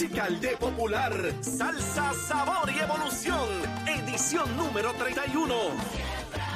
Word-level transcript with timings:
musical 0.00 0.40
de 0.40 0.56
Popular. 0.56 1.12
Salsa, 1.42 2.14
sabor 2.26 2.70
y 2.74 2.78
evolución. 2.78 3.46
Edición 3.86 4.56
número 4.56 4.94
31. 4.94 5.54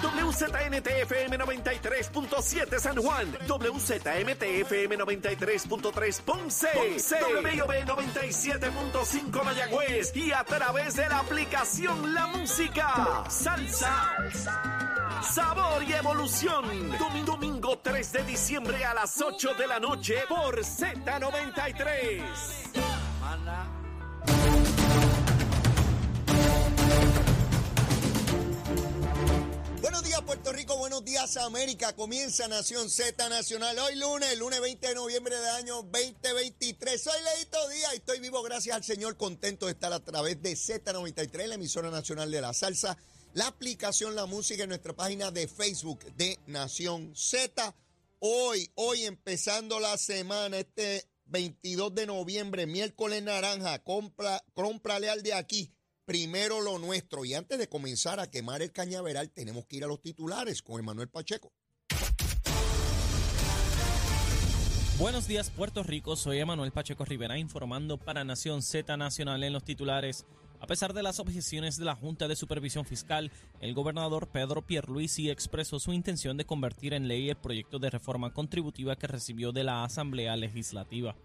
WZNTFM 0.03 1.39
93.7 1.39 2.79
San 2.79 2.97
Juan, 2.97 3.37
WZMTFM 3.47 4.97
93.3 4.97 6.23
Ponce, 6.23 6.69
Ponce. 6.69 7.19
WIOB 7.43 7.85
97.5 7.85 9.45
Mayagüez 9.45 10.17
y 10.17 10.33
a 10.33 10.43
través 10.45 10.97
de 10.97 11.07
la 11.07 11.19
aplicación 11.19 12.15
La 12.15 12.27
Música, 12.29 13.25
Salsa, 13.29 14.11
Sabor 15.23 15.83
y 15.83 15.93
Evolución. 15.93 16.65
Domingo, 16.99 17.33
domingo 17.33 17.79
3 17.83 18.11
de 18.11 18.23
diciembre 18.23 18.83
a 18.87 18.95
las 18.95 19.21
8 19.21 19.53
de 19.53 19.67
la 19.67 19.81
noche 19.81 20.15
por 20.31 20.61
Z93. 20.61 22.94
Buenos 29.81 30.05
días 30.05 30.23
Puerto 30.23 30.53
Rico, 30.53 30.77
buenos 30.77 31.05
días 31.05 31.37
América. 31.39 31.97
Comienza 31.97 32.47
Nación 32.47 32.89
Z 32.89 33.29
Nacional 33.29 33.77
hoy 33.81 33.97
lunes, 33.97 34.39
lunes 34.39 34.61
20 34.61 34.87
de 34.87 34.95
noviembre 34.95 35.35
del 35.35 35.51
año 35.51 35.83
2023. 35.83 37.03
Soy 37.03 37.21
Leito 37.23 37.69
Díaz 37.71 37.95
y 37.95 37.97
estoy 37.97 38.21
vivo 38.21 38.41
gracias 38.43 38.77
al 38.77 38.85
Señor, 38.85 39.17
contento 39.17 39.67
de 39.67 39.73
estar 39.73 39.93
a 39.93 39.99
través 39.99 40.41
de 40.41 40.53
Z93, 40.53 41.49
la 41.49 41.57
emisora 41.57 41.91
nacional 41.91 42.31
de 42.31 42.41
la 42.41 42.55
salsa, 42.55 42.97
la 43.33 43.49
aplicación 43.49 44.15
La 44.15 44.27
Música 44.27 44.63
en 44.63 44.69
nuestra 44.69 44.93
página 44.93 45.33
de 45.33 45.49
Facebook 45.49 46.05
de 46.17 46.39
Nación 46.47 47.17
Z. 47.17 47.75
Hoy, 48.21 48.71
hoy 48.77 49.07
empezando 49.07 49.81
la 49.81 49.99
semana, 49.99 50.59
este 50.59 51.09
22 51.35 51.93
de 51.97 52.07
noviembre, 52.07 52.65
miércoles 52.65 53.21
naranja, 53.21 53.83
compra, 53.83 54.41
cómprale 54.53 55.11
al 55.11 55.25
de 55.25 55.35
aquí 55.35 55.75
primero 56.05 56.61
lo 56.61 56.79
nuestro. 56.79 57.25
Y 57.25 57.35
antes 57.35 57.59
de 57.59 57.69
comenzar 57.69 58.21
a 58.21 58.31
quemar 58.31 58.63
el 58.63 58.71
cañaveral, 58.71 59.33
tenemos 59.33 59.67
que 59.67 59.79
ir 59.79 59.85
a 59.85 59.89
los 59.89 60.01
titulares 60.01 60.63
con 60.63 60.79
Emanuel 60.79 61.09
Pacheco. 61.09 61.53
Buenos 64.97 65.27
días 65.27 65.51
Puerto 65.51 65.83
Rico, 65.83 66.15
soy 66.15 66.39
Emanuel 66.39 66.71
Pacheco 66.71 67.05
Rivera 67.05 67.37
informando 67.37 67.97
para 67.99 68.23
Nación 68.23 68.63
Z 68.63 68.97
Nacional 68.97 69.43
en 69.43 69.53
los 69.53 69.65
titulares. 69.65 70.27
A 70.65 70.67
pesar 70.67 70.95
de 70.95 71.03
las 71.03 71.21
objeciones 71.21 71.77
de 71.77 71.85
la 71.85 71.95
Junta 71.95 72.27
de 72.27 72.37
Supervisión 72.37 72.87
Fiscal, 72.87 73.31
el 73.61 73.75
gobernador 73.75 74.29
Pedro 74.29 74.63
Pierluisi 74.63 75.29
expresó 75.29 75.79
su 75.79 75.93
intención 75.93 76.39
de 76.39 76.47
convertir 76.47 76.95
en 76.95 77.07
ley 77.07 77.29
el 77.29 77.37
proyecto 77.37 77.79
de 77.79 77.91
reforma 77.91 78.33
contributiva 78.33 78.97
que 78.97 79.07
recibió 79.07 79.53
de 79.53 79.63
la 79.63 79.85
Asamblea 79.85 80.35
Legislativa. 80.37 81.17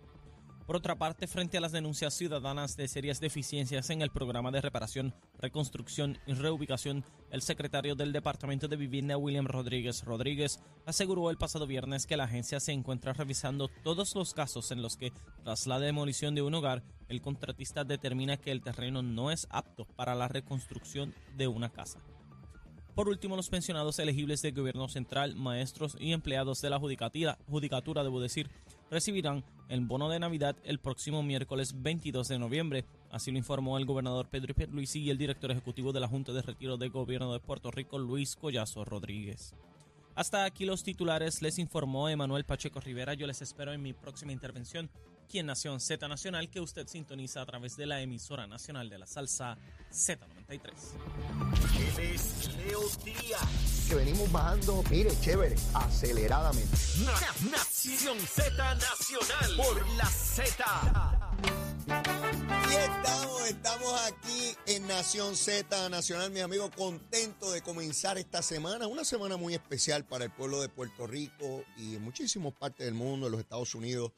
Por 0.70 0.76
otra 0.76 1.00
parte, 1.00 1.26
frente 1.26 1.58
a 1.58 1.62
las 1.62 1.72
denuncias 1.72 2.14
ciudadanas 2.14 2.78
de 2.78 2.88
serias 2.88 3.20
deficiencias 3.20 3.90
en 3.90 4.04
el 4.04 4.12
programa 4.12 4.52
de 4.52 4.62
reparación, 4.62 5.16
reconstrucción 5.40 6.20
y 6.28 6.34
reubicación, 6.34 7.04
el 7.32 7.42
secretario 7.42 7.96
del 7.96 8.14
Departamento 8.14 8.68
de 8.68 8.76
Vivienda, 8.76 9.18
William 9.18 9.48
Rodríguez 9.48 10.04
Rodríguez, 10.04 10.60
aseguró 10.86 11.32
el 11.32 11.40
pasado 11.40 11.66
viernes 11.66 12.06
que 12.06 12.18
la 12.18 12.26
agencia 12.26 12.60
se 12.60 12.72
encuentra 12.72 13.14
revisando 13.14 13.68
todos 13.84 14.14
los 14.14 14.36
casos 14.36 14.70
en 14.70 14.84
los 14.84 14.96
que, 14.96 15.12
tras 15.44 15.66
la 15.66 15.80
demolición 15.80 16.36
de 16.36 16.44
un 16.44 16.54
hogar, 16.54 16.84
el 17.08 17.20
contratista 17.20 17.84
determina 17.84 18.38
que 18.38 18.52
el 18.52 18.62
terreno 18.62 19.02
no 19.02 19.32
es 19.32 19.48
apto 19.50 19.86
para 19.96 20.14
la 20.14 20.28
reconstrucción 20.28 21.16
de 21.36 21.48
una 21.48 21.70
casa. 21.70 22.00
Por 23.00 23.08
último, 23.08 23.38
los 23.38 23.50
pensionados 23.50 23.98
elegibles 23.98 24.42
del 24.42 24.54
gobierno 24.54 24.90
central, 24.90 25.34
maestros 25.36 25.96
y 26.00 26.12
empleados 26.12 26.62
de 26.62 26.70
la 26.70 26.80
judicatura, 26.80 27.38
judicatura, 27.48 28.04
debo 28.04 28.20
decir, 28.20 28.52
recibirán 28.90 29.44
el 29.70 29.82
bono 29.82 30.10
de 30.10 30.20
Navidad 30.20 30.56
el 30.64 30.80
próximo 30.80 31.22
miércoles 31.24 31.74
22 31.82 32.28
de 32.28 32.40
noviembre. 32.40 32.86
Así 33.12 33.32
lo 33.32 33.38
informó 33.38 33.78
el 33.78 33.86
gobernador 33.86 34.28
Pedro 34.30 34.54
Pierluisi 34.56 35.00
y 35.02 35.10
el 35.10 35.18
director 35.18 35.52
ejecutivo 35.52 35.92
de 35.94 36.00
la 36.00 36.08
Junta 36.08 36.32
de 36.34 36.42
Retiro 36.42 36.78
del 36.78 36.90
Gobierno 36.90 37.32
de 37.34 37.40
Puerto 37.40 37.72
Rico, 37.72 37.98
Luis 38.00 38.36
Collazo 38.36 38.86
Rodríguez. 38.86 39.54
Hasta 40.16 40.44
aquí 40.44 40.66
los 40.66 40.84
titulares, 40.84 41.42
les 41.42 41.60
informó 41.60 42.10
Emanuel 42.10 42.44
Pacheco 42.46 42.80
Rivera. 42.80 43.14
Yo 43.14 43.26
les 43.28 43.42
espero 43.42 43.72
en 43.74 43.82
mi 43.82 43.94
próxima 43.94 44.32
intervención 44.32 44.90
aquí 45.24 45.38
en 45.40 45.46
Nación 45.46 45.80
Z 45.80 46.08
Nacional, 46.08 46.50
que 46.50 46.60
usted 46.60 46.88
sintoniza 46.88 47.42
a 47.42 47.46
través 47.46 47.78
de 47.78 47.86
la 47.86 48.02
emisora 48.02 48.48
nacional 48.48 48.90
de 48.90 48.98
la 48.98 49.06
salsa 49.06 49.58
Z93. 49.92 50.60
Él 51.78 52.00
es 52.16 52.50
Leo 52.58 52.82
Díaz. 53.06 53.86
Que 53.88 53.96
venimos 53.96 54.32
bajando, 54.32 54.84
mire, 54.90 55.12
chévere, 55.22 55.56
aceleradamente. 55.74 56.76
Na- 57.06 57.12
Nación 57.80 58.20
Z 58.20 58.76
Nacional 58.76 59.56
por 59.56 59.88
la 59.92 60.06
Z. 60.06 60.66
Y 62.70 62.76
estamos, 62.76 63.48
estamos 63.48 64.02
aquí 64.02 64.58
en 64.66 64.86
Nación 64.86 65.38
Z 65.38 65.88
Nacional, 65.88 66.30
mi 66.30 66.42
amigo, 66.42 66.70
contento 66.72 67.54
de 67.54 67.62
comenzar 67.62 68.18
esta 68.18 68.42
semana, 68.42 68.88
una 68.88 69.06
semana 69.06 69.38
muy 69.38 69.54
especial 69.54 70.04
para 70.04 70.26
el 70.26 70.32
pueblo 70.32 70.60
de 70.60 70.68
Puerto 70.68 71.08
Rico 71.08 71.64
y 71.78 71.96
en 71.96 72.02
muchísimas 72.02 72.52
partes 72.52 72.86
del 72.86 72.96
mundo, 72.96 73.28
en 73.28 73.32
los 73.32 73.40
Estados 73.40 73.74
Unidos. 73.74 74.12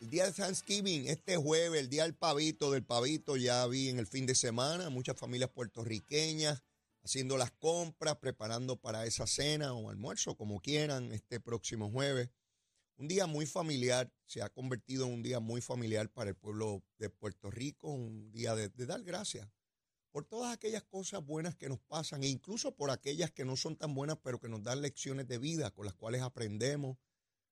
El 0.00 0.10
día 0.10 0.24
de 0.24 0.32
Thanksgiving, 0.32 1.06
este 1.06 1.36
jueves, 1.36 1.80
el 1.80 1.88
día 1.88 2.02
del 2.02 2.16
pavito, 2.16 2.72
del 2.72 2.82
pavito, 2.82 3.36
ya 3.36 3.64
vi 3.68 3.90
en 3.90 4.00
el 4.00 4.08
fin 4.08 4.26
de 4.26 4.34
semana 4.34 4.90
muchas 4.90 5.16
familias 5.16 5.50
puertorriqueñas 5.50 6.64
haciendo 7.04 7.36
las 7.36 7.52
compras, 7.52 8.16
preparando 8.16 8.74
para 8.74 9.06
esa 9.06 9.28
cena 9.28 9.72
o 9.72 9.88
almuerzo, 9.88 10.34
como 10.34 10.58
quieran, 10.60 11.12
este 11.12 11.38
próximo 11.38 11.92
jueves. 11.92 12.28
Un 12.98 13.06
día 13.06 13.28
muy 13.28 13.46
familiar, 13.46 14.12
se 14.26 14.42
ha 14.42 14.48
convertido 14.48 15.06
en 15.06 15.12
un 15.12 15.22
día 15.22 15.38
muy 15.38 15.60
familiar 15.60 16.10
para 16.10 16.30
el 16.30 16.36
pueblo 16.36 16.82
de 16.98 17.08
Puerto 17.08 17.48
Rico, 17.48 17.92
un 17.92 18.32
día 18.32 18.56
de, 18.56 18.70
dar 18.70 19.04
gracias 19.04 19.48
por 20.10 20.24
todas 20.24 20.52
aquellas 20.52 20.82
cosas 20.82 21.24
buenas 21.24 21.54
que 21.54 21.68
nos 21.68 21.78
pasan 21.78 22.24
e 22.24 22.28
incluso 22.28 22.74
por 22.74 22.90
aquellas 22.90 23.30
que 23.30 23.44
no 23.44 23.54
son 23.54 23.76
tan 23.76 23.94
buenas, 23.94 24.18
pero 24.24 24.40
que 24.40 24.48
nos 24.48 24.64
dan 24.64 24.82
lecciones 24.82 25.28
de 25.28 25.38
vida 25.38 25.70
con 25.70 25.84
las 25.84 25.94
cuales 25.94 26.22
aprendemos, 26.22 26.98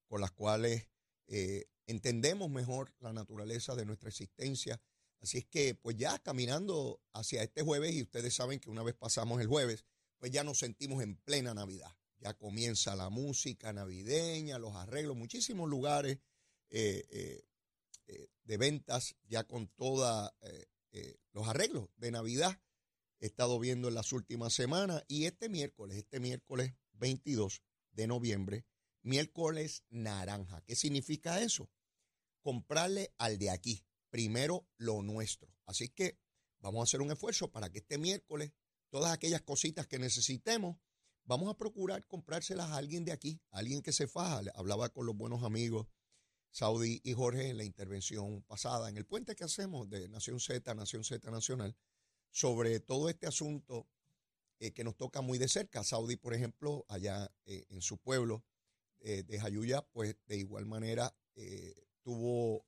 con 0.09 0.21
las 0.21 0.33
cuales 0.33 0.89
eh, 1.29 1.67
entendemos 1.87 2.51
mejor 2.51 2.93
la 2.99 3.12
naturaleza 3.12 3.77
de 3.77 3.87
nuestra 3.87 4.09
existencia. 4.09 4.83
Así 5.21 5.39
es 5.39 5.45
que, 5.45 5.77
pues 5.77 5.97
ya 5.97 6.19
caminando 6.19 7.01
hacia 7.12 7.45
este 7.45 7.62
jueves, 7.62 7.95
y 7.95 8.03
ustedes 8.03 8.35
saben 8.35 8.59
que 8.59 8.69
una 8.69 8.83
vez 8.83 8.97
pasamos 8.97 9.41
el 9.41 9.47
jueves, 9.47 9.85
pues 10.19 10.33
ya 10.33 10.43
nos 10.43 10.59
sentimos 10.59 11.05
en 11.05 11.15
plena 11.15 11.55
Navidad. 11.55 11.97
Ya 12.19 12.34
comienza 12.34 12.97
la 12.97 13.10
música 13.10 13.72
navideña, 13.72 14.59
los 14.59 14.75
arreglos, 14.75 15.16
muchísimos 15.16 15.69
lugares 15.69 16.19
eh, 16.71 17.06
eh, 17.10 17.44
eh, 18.06 18.28
de 18.44 18.56
ventas 18.56 19.16
ya 19.28 19.44
con 19.44 19.69
todos 19.69 20.32
los 21.32 21.49
arreglos 21.49 21.88
de 21.97 22.10
Navidad. 22.10 22.60
He 23.19 23.26
estado 23.26 23.59
viendo 23.59 23.88
en 23.88 23.94
las 23.94 24.12
últimas 24.12 24.55
semanas 24.55 25.05
y 25.09 25.26
este 25.26 25.49
miércoles, 25.49 25.99
este 25.99 26.21
miércoles 26.21 26.75
22 26.93 27.62
de 27.93 28.06
noviembre, 28.06 28.66
miércoles 29.03 29.84
naranja. 29.91 30.62
¿Qué 30.62 30.75
significa 30.75 31.41
eso? 31.43 31.71
Comprarle 32.41 33.12
al 33.19 33.38
de 33.38 33.50
aquí, 33.50 33.84
primero 34.10 34.69
lo 34.76 35.03
nuestro. 35.03 35.55
Así 35.66 35.88
que 35.88 36.19
vamos 36.60 36.81
a 36.81 36.84
hacer 36.84 37.00
un 37.00 37.10
esfuerzo 37.10 37.50
para 37.50 37.71
que 37.71 37.78
este 37.78 37.99
miércoles 37.99 38.53
todas 38.91 39.12
aquellas 39.12 39.43
cositas 39.43 39.87
que 39.87 39.99
necesitemos, 39.99 40.78
vamos 41.26 41.50
a 41.50 41.56
procurar 41.56 42.06
comprárselas 42.06 42.70
a 42.70 42.76
alguien 42.76 43.04
de 43.04 43.12
aquí, 43.12 43.41
a 43.50 43.59
alguien 43.59 43.82
que 43.82 43.92
se 43.92 44.06
faja. 44.06 44.41
Hablaba 44.54 44.88
con 44.88 45.06
los 45.06 45.16
buenos 45.16 45.42
amigos 45.42 45.87
Saudi 46.50 47.03
y 47.04 47.12
Jorge 47.12 47.50
en 47.50 47.59
la 47.59 47.64
intervención 47.64 48.42
pasada, 48.44 48.88
en 48.88 48.97
el 48.97 49.04
puente 49.04 49.34
que 49.34 49.44
hacemos 49.44 49.91
de 49.91 50.09
Nación 50.09 50.41
Z, 50.41 50.75
Nación 50.75 51.04
Z 51.04 51.31
Nacional, 51.31 51.76
sobre 52.31 52.81
todo 52.81 53.10
este 53.10 53.26
asunto 53.26 53.87
eh, 54.59 54.72
que 54.72 54.82
nos 54.82 54.97
toca 54.97 55.20
muy 55.20 55.37
de 55.37 55.48
cerca. 55.48 55.84
Saudi, 55.84 56.16
por 56.16 56.32
ejemplo, 56.32 56.87
allá 56.88 57.31
eh, 57.44 57.66
en 57.69 57.82
su 57.82 57.98
pueblo 57.98 58.43
eh, 59.00 59.22
de 59.22 59.38
Jayuya, 59.38 59.82
pues 59.93 60.16
de 60.26 60.38
igual 60.38 60.64
manera 60.64 61.14
tuvo 62.03 62.64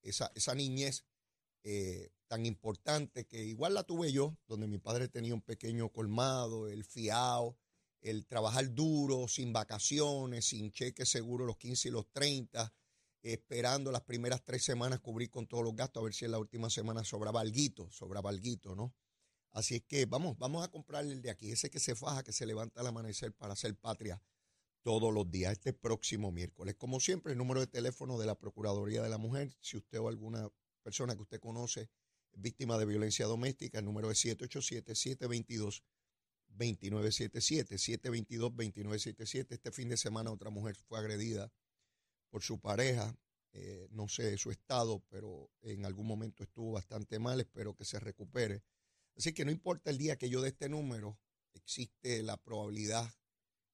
esa, 0.00 0.32
esa 0.34 0.54
niñez 0.54 1.04
tan 2.26 2.46
importante 2.46 3.26
que 3.26 3.44
igual 3.44 3.74
la 3.74 3.82
tuve 3.82 4.10
yo, 4.10 4.38
donde 4.46 4.66
mi 4.66 4.78
padre 4.78 5.08
tenía 5.08 5.34
un 5.34 5.42
pequeño 5.42 5.90
colmado, 5.90 6.68
el 6.68 6.84
fiao, 6.84 7.58
el 8.00 8.26
trabajar 8.26 8.74
duro, 8.74 9.28
sin 9.28 9.52
vacaciones, 9.52 10.46
sin 10.46 10.70
cheque 10.70 11.04
seguro 11.04 11.44
los 11.44 11.56
15 11.56 11.88
y 11.88 11.90
los 11.90 12.10
30, 12.12 12.72
esperando 13.22 13.90
las 13.90 14.02
primeras 14.02 14.44
tres 14.44 14.64
semanas 14.64 15.00
cubrir 15.00 15.30
con 15.30 15.46
todos 15.46 15.64
los 15.64 15.74
gastos, 15.74 16.00
a 16.00 16.04
ver 16.04 16.14
si 16.14 16.24
en 16.24 16.32
la 16.32 16.38
última 16.38 16.70
semana 16.70 17.04
sobraba 17.04 17.40
alguito, 17.40 17.90
sobraba 17.90 18.30
alguito, 18.30 18.74
¿no? 18.74 18.94
Así 19.50 19.76
es 19.76 19.82
que 19.82 20.06
vamos, 20.06 20.36
vamos 20.38 20.64
a 20.64 20.68
comprarle 20.68 21.14
el 21.14 21.22
de 21.22 21.30
aquí, 21.30 21.50
ese 21.50 21.70
que 21.70 21.80
se 21.80 21.94
faja, 21.94 22.22
que 22.22 22.32
se 22.32 22.46
levanta 22.46 22.80
al 22.80 22.86
amanecer 22.86 23.32
para 23.32 23.54
hacer 23.54 23.74
patria 23.76 24.22
todos 24.82 25.12
los 25.12 25.30
días, 25.30 25.52
este 25.52 25.72
próximo 25.72 26.30
miércoles. 26.30 26.74
Como 26.76 27.00
siempre, 27.00 27.32
el 27.32 27.38
número 27.38 27.60
de 27.60 27.66
teléfono 27.66 28.18
de 28.18 28.26
la 28.26 28.38
Procuraduría 28.38 29.02
de 29.02 29.08
la 29.08 29.18
Mujer, 29.18 29.56
si 29.60 29.76
usted 29.76 29.98
o 29.98 30.08
alguna 30.08 30.48
persona 30.82 31.14
que 31.14 31.22
usted 31.22 31.40
conoce 31.40 31.90
es 32.32 32.40
víctima 32.40 32.78
de 32.78 32.86
violencia 32.86 33.26
doméstica, 33.26 33.78
el 33.78 33.84
número 33.84 34.10
es 34.10 34.24
787-722. 34.24 35.82
2977, 36.48 37.76
722-2977. 37.76 39.46
Este 39.50 39.72
fin 39.72 39.88
de 39.88 39.96
semana 39.96 40.30
otra 40.30 40.50
mujer 40.50 40.76
fue 40.76 40.98
agredida 40.98 41.52
por 42.30 42.42
su 42.42 42.60
pareja 42.60 43.16
eh, 43.52 43.88
no 43.90 44.08
sé 44.08 44.36
su 44.36 44.50
estado, 44.50 45.02
pero 45.08 45.50
en 45.62 45.84
algún 45.86 46.06
momento 46.06 46.42
estuvo 46.42 46.72
bastante 46.72 47.18
mal, 47.18 47.40
espero 47.40 47.74
que 47.74 47.84
se 47.84 47.98
recupere. 47.98 48.62
Así 49.16 49.32
que 49.32 49.44
no 49.44 49.50
importa 49.50 49.90
el 49.90 49.98
día 49.98 50.16
que 50.16 50.28
yo 50.28 50.42
dé 50.42 50.48
este 50.50 50.68
número, 50.68 51.18
existe 51.54 52.22
la 52.22 52.36
probabilidad 52.36 53.10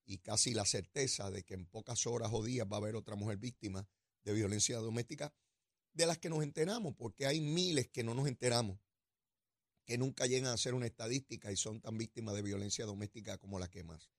y 0.06 0.18
casi 0.18 0.54
la 0.54 0.64
certeza 0.64 1.30
de 1.30 1.42
que 1.42 1.54
en 1.54 1.66
pocas 1.66 2.06
horas 2.06 2.30
o 2.32 2.42
días 2.42 2.66
va 2.70 2.76
a 2.76 2.80
haber 2.80 2.94
otra 2.94 3.16
mujer 3.16 3.38
víctima 3.38 3.86
de 4.22 4.32
violencia 4.32 4.78
doméstica 4.78 5.34
de 5.92 6.06
las 6.06 6.18
que 6.18 6.30
nos 6.30 6.42
enteramos, 6.42 6.94
porque 6.96 7.26
hay 7.26 7.40
miles 7.40 7.88
que 7.88 8.04
no 8.04 8.14
nos 8.14 8.26
enteramos, 8.26 8.78
que 9.84 9.98
nunca 9.98 10.26
llegan 10.26 10.52
a 10.52 10.56
ser 10.56 10.74
una 10.74 10.86
estadística 10.86 11.52
y 11.52 11.56
son 11.56 11.80
tan 11.80 11.98
víctimas 11.98 12.34
de 12.34 12.42
violencia 12.42 12.86
doméstica 12.86 13.38
como 13.38 13.58
las 13.58 13.68
que 13.68 13.84
más. 13.84 14.10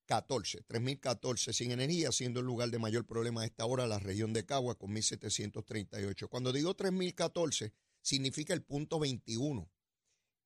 14, 0.08 0.62
3014 0.62 1.52
sin 1.52 1.70
energía, 1.70 2.10
siendo 2.12 2.40
el 2.40 2.46
lugar 2.46 2.70
de 2.70 2.78
mayor 2.78 3.04
problema 3.04 3.42
a 3.42 3.44
esta 3.44 3.66
hora 3.66 3.86
la 3.86 3.98
región 3.98 4.32
de 4.32 4.46
Cagua 4.46 4.78
con 4.78 4.90
1738. 4.90 6.28
Cuando 6.28 6.50
digo 6.50 6.74
3014, 6.74 7.74
significa 8.00 8.54
el 8.54 8.62
punto 8.62 8.98
21. 8.98 9.70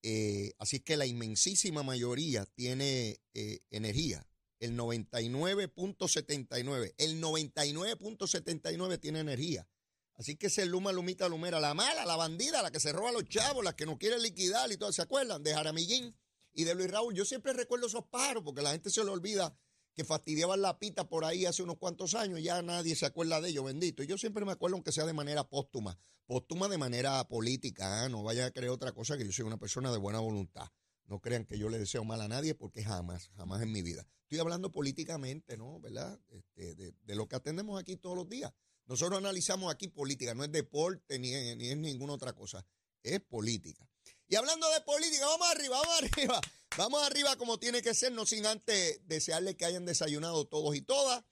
Eh, 0.01 0.51
así 0.59 0.81
que 0.81 0.97
la 0.97 1.05
inmensísima 1.05 1.81
mayoría 1.81 2.45
tiene 2.45 3.21
eh, 3.33 3.61
energía. 3.71 4.27
El 4.59 4.77
99.79, 4.77 6.93
el 6.97 7.21
99.79 7.21 8.99
tiene 8.99 9.21
energía. 9.21 9.65
Así 10.15 10.35
que 10.35 10.47
ese 10.47 10.65
Luma, 10.65 10.91
Lumita, 10.91 11.27
Lumera, 11.27 11.59
la 11.59 11.73
mala, 11.73 12.05
la 12.05 12.15
bandida, 12.15 12.61
la 12.61 12.71
que 12.71 12.79
se 12.79 12.91
roba 12.91 13.09
a 13.09 13.13
los 13.13 13.27
chavos, 13.27 13.63
la 13.63 13.75
que 13.75 13.85
no 13.85 13.97
quiere 13.97 14.19
liquidar 14.19 14.71
y 14.71 14.77
todo, 14.77 14.91
¿se 14.91 15.01
acuerdan? 15.01 15.43
De 15.43 15.53
Jaramillín 15.53 16.15
y 16.53 16.63
de 16.63 16.75
Luis 16.75 16.91
Raúl. 16.91 17.15
Yo 17.15 17.25
siempre 17.25 17.53
recuerdo 17.53 17.87
esos 17.87 18.05
pájaros 18.05 18.43
porque 18.43 18.61
la 18.61 18.71
gente 18.71 18.89
se 18.89 19.03
le 19.03 19.09
olvida 19.09 19.57
que 19.93 20.03
fastidiaban 20.03 20.61
la 20.61 20.79
pita 20.79 21.07
por 21.07 21.23
ahí 21.23 21.45
hace 21.45 21.61
unos 21.61 21.77
cuantos 21.77 22.15
años, 22.15 22.41
ya 22.41 22.61
nadie 22.61 22.95
se 22.95 23.05
acuerda 23.05 23.41
de 23.41 23.49
ellos, 23.49 23.63
bendito. 23.63 24.03
Y 24.03 24.07
yo 24.07 24.17
siempre 24.17 24.43
me 24.45 24.51
acuerdo, 24.51 24.75
aunque 24.75 24.91
sea 24.91 25.05
de 25.05 25.13
manera 25.13 25.47
póstuma, 25.47 25.97
póstuma 26.25 26.67
de 26.67 26.77
manera 26.77 27.23
política, 27.27 28.03
¿ah? 28.03 28.09
no 28.09 28.23
vaya 28.23 28.47
a 28.47 28.51
creer 28.51 28.71
otra 28.71 28.91
cosa 28.91 29.17
que 29.17 29.25
yo 29.25 29.31
soy 29.31 29.45
una 29.45 29.57
persona 29.57 29.91
de 29.91 29.97
buena 29.97 30.19
voluntad. 30.19 30.67
No 31.05 31.19
crean 31.19 31.45
que 31.45 31.59
yo 31.59 31.69
le 31.69 31.77
deseo 31.77 32.03
mal 32.03 32.21
a 32.21 32.27
nadie 32.27 32.55
porque 32.55 32.83
jamás, 32.83 33.29
jamás 33.35 33.61
en 33.61 33.71
mi 33.71 33.81
vida. 33.81 34.07
Estoy 34.23 34.39
hablando 34.39 34.71
políticamente, 34.71 35.57
¿no? 35.57 35.79
¿Verdad? 35.79 36.19
Este, 36.29 36.75
de, 36.75 37.15
lo 37.15 37.27
que 37.27 37.35
atendemos 37.35 37.79
aquí 37.79 37.97
todos 37.97 38.15
los 38.15 38.27
días. 38.29 38.51
Nosotros 38.85 39.17
analizamos 39.17 39.73
aquí 39.73 39.87
política, 39.87 40.33
no 40.33 40.43
es 40.43 40.51
deporte 40.51 41.17
ni, 41.19 41.31
ni 41.55 41.69
es 41.69 41.77
ninguna 41.77 42.13
otra 42.13 42.33
cosa, 42.33 42.65
es 43.01 43.19
política. 43.21 43.87
Y 44.27 44.35
hablando 44.35 44.69
de 44.71 44.81
política, 44.81 45.25
vamos 45.25 45.47
arriba, 45.49 45.79
vamos 45.79 46.01
arriba. 46.01 46.41
Vamos 46.75 47.03
arriba 47.03 47.35
como 47.35 47.59
tiene 47.59 47.83
que 47.83 47.93
ser, 47.93 48.11
no 48.13 48.25
sin 48.25 48.47
antes 48.47 48.99
desearle 49.07 49.55
que 49.55 49.65
hayan 49.65 49.85
desayunado 49.85 50.45
todos 50.45 50.75
y 50.75 50.81
todas. 50.81 51.23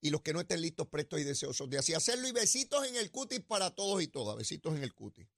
Y 0.00 0.10
los 0.10 0.22
que 0.22 0.32
no 0.32 0.40
estén 0.40 0.60
listos, 0.60 0.88
prestos 0.88 1.20
y 1.20 1.24
deseosos 1.24 1.70
de 1.70 1.78
así 1.78 1.94
hacerlo. 1.94 2.26
Y 2.26 2.32
besitos 2.32 2.84
en 2.88 2.96
el 2.96 3.12
cutis 3.12 3.40
para 3.40 3.70
todos 3.70 4.02
y 4.02 4.08
todas. 4.08 4.36
Besitos 4.36 4.74
en 4.74 4.82
el 4.82 4.92
cutis. 4.92 5.28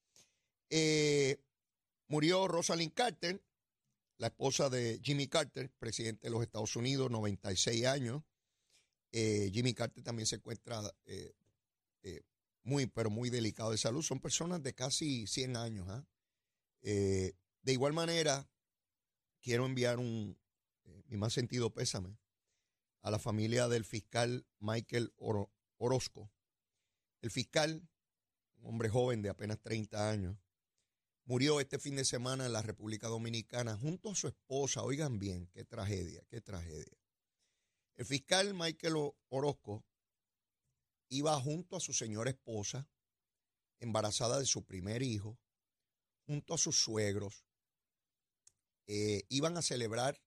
Eh, 0.71 1.43
murió 2.09 2.49
Rosalind 2.49 2.95
Carter, 2.95 3.43
la 4.17 4.29
esposa 4.29 4.71
de 4.71 4.99
Jimmy 5.03 5.29
Carter, 5.29 5.71
presidente 5.79 6.29
de 6.29 6.31
los 6.31 6.43
Estados 6.43 6.75
Unidos, 6.75 7.11
96 7.11 7.85
años. 7.85 8.23
Eh, 9.13 9.51
Jimmy 9.53 9.75
Carter 9.75 10.03
también 10.03 10.27
se 10.27 10.37
encuentra 10.37 10.81
eh, 11.05 11.35
muy, 12.65 12.87
pero 12.87 13.11
muy 13.11 13.31
delicado 13.31 13.71
de 13.71 13.79
salud. 13.79 14.03
Son 14.03 14.21
personas 14.21 14.63
de 14.63 14.75
casi 14.75 15.27
100 15.27 15.57
años. 15.57 15.87
¿ah? 15.89 16.07
Eh, 16.83 17.35
de 17.63 17.73
igual 17.73 17.93
manera, 17.93 18.49
quiero 19.41 19.67
enviar 19.67 19.99
un, 19.99 20.39
eh, 20.85 21.03
mi 21.07 21.17
más 21.17 21.33
sentido 21.33 21.73
pésame 21.73 22.19
a 23.03 23.11
la 23.11 23.19
familia 23.19 23.69
del 23.69 23.85
fiscal 23.85 24.47
Michael 24.59 25.13
Orozco. 25.77 26.33
El 27.21 27.31
fiscal, 27.31 27.87
un 28.57 28.67
hombre 28.67 28.89
joven 28.89 29.21
de 29.21 29.29
apenas 29.29 29.61
30 29.61 30.11
años, 30.11 30.39
murió 31.27 31.61
este 31.61 31.79
fin 31.79 31.97
de 31.97 32.05
semana 32.05 32.47
en 32.47 32.53
la 32.53 32.63
República 32.63 33.09
Dominicana 33.09 33.77
junto 33.77 34.11
a 34.11 34.15
su 34.15 34.29
esposa. 34.29 34.83
Oigan 34.83 35.19
bien, 35.19 35.49
qué 35.53 35.65
tragedia, 35.65 36.25
qué 36.31 36.41
tragedia. 36.41 36.99
El 37.97 38.07
fiscal 38.07 38.55
Michael 38.55 38.95
Orozco 39.29 39.85
iba 41.09 41.39
junto 41.41 41.77
a 41.77 41.81
su 41.81 41.93
señora 41.93 42.31
esposa, 42.31 42.89
embarazada 43.81 44.39
de 44.39 44.47
su 44.47 44.65
primer 44.65 45.03
hijo, 45.03 45.39
junto 46.27 46.55
a 46.55 46.59
sus 46.59 46.77
suegros, 46.77 47.45
eh, 48.87 49.25
iban 49.29 49.57
a 49.57 49.63
celebrar 49.63 50.21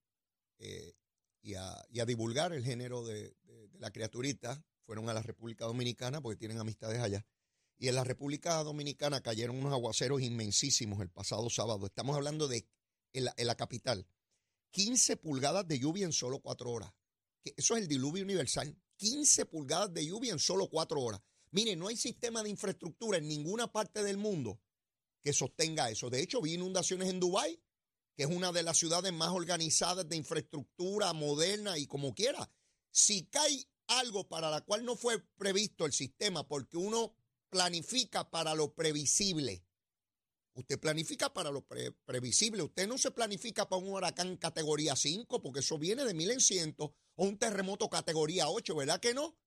eh, 0.60 0.94
y, 1.42 1.54
a, 1.56 1.86
divulgar 2.06 2.54
el 2.54 2.64
género 2.64 3.04
de, 3.06 3.36
la 3.80 3.92
criaturita. 3.92 4.64
Fueron 4.86 5.10
a 5.10 5.14
la 5.14 5.22
República 5.22 5.66
Dominicana 5.66 6.22
porque 6.22 6.38
tienen 6.38 6.60
amistades 6.60 7.00
allá. 7.00 7.26
Y 7.78 7.90
en 7.90 7.96
la 7.96 8.04
República 8.04 8.64
Dominicana 8.64 9.22
cayeron 9.22 9.58
unos 9.58 9.74
aguaceros 9.74 10.22
inmensísimos 10.22 11.02
el 11.02 11.10
pasado 11.10 11.50
sábado. 11.50 11.86
Estamos 11.86 12.16
hablando 12.16 12.48
de 12.48 12.66
en 13.14 13.48
la, 13.48 13.56
capital. 13.56 14.08
15 14.72 15.18
pulgadas 15.18 15.68
de 15.68 15.80
lluvia 15.80 16.06
en 16.06 16.14
solo 16.14 16.40
cuatro 16.40 16.72
horas. 16.72 16.94
Eso 17.56 17.76
es 17.76 17.84
el 17.84 17.88
diluvio 17.88 18.24
universal. 18.24 18.76
15 18.98 19.46
pulgadas 19.46 19.94
de 19.94 20.06
lluvia 20.06 20.34
en 20.34 20.40
solo 20.40 20.68
cuatro 20.70 21.02
horas. 21.02 21.22
Mire, 21.52 21.76
no 21.76 21.88
hay 21.88 21.96
sistema 21.96 22.44
de 22.44 22.50
infraestructura 22.50 23.18
en 23.18 23.28
ninguna 23.28 23.72
parte 23.72 24.04
del 24.04 24.18
mundo 24.18 24.60
que 25.24 25.34
sostenga 25.34 25.90
eso. 25.90 26.10
De 26.10 26.22
hecho, 26.22 26.42
vi 26.42 26.54
inundaciones 26.54 27.10
en 27.10 27.20
Dubái, 27.20 27.60
que 28.16 28.24
es 28.24 28.30
una 28.30 28.52
de 28.52 28.64
las 28.64 28.78
ciudades 28.78 29.14
más 29.14 29.30
organizadas 29.30 30.08
de 30.08 30.16
infraestructura 30.16 31.14
moderna 31.14 31.78
y 31.78 31.86
como 31.86 32.14
quiera. 32.16 32.50
Si 32.92 33.26
cae 33.26 33.68
algo 33.88 34.28
para 34.28 34.50
la 34.50 34.62
cual 34.62 34.84
no 34.84 34.96
fue 34.96 35.20
previsto 35.38 35.86
el 35.86 35.94
sistema, 35.94 36.48
porque 36.48 36.78
uno 36.78 37.14
planifica 37.50 38.30
para 38.30 38.56
lo 38.56 38.74
previsible. 38.74 39.64
Usted 40.58 40.80
planifica 40.80 41.32
para 41.32 41.52
lo 41.52 41.68
previsible. 42.04 42.64
Usted 42.64 42.88
no 42.88 42.98
se 42.98 43.12
planifica 43.12 43.70
para 43.70 43.80
un 43.80 43.94
huracán 43.94 44.38
categoría 44.38 44.96
5, 44.96 45.40
porque 45.40 45.60
eso 45.60 45.78
viene 45.78 46.04
de 46.04 46.16
mil 46.16 46.32
en 46.32 46.40
ciento, 46.40 46.96
o 47.14 47.26
un 47.26 47.38
terremoto 47.38 47.92
categoría 47.92 48.50
8, 48.50 48.76
¿verdad 48.76 49.00
que 49.00 49.14
no? 49.14 49.38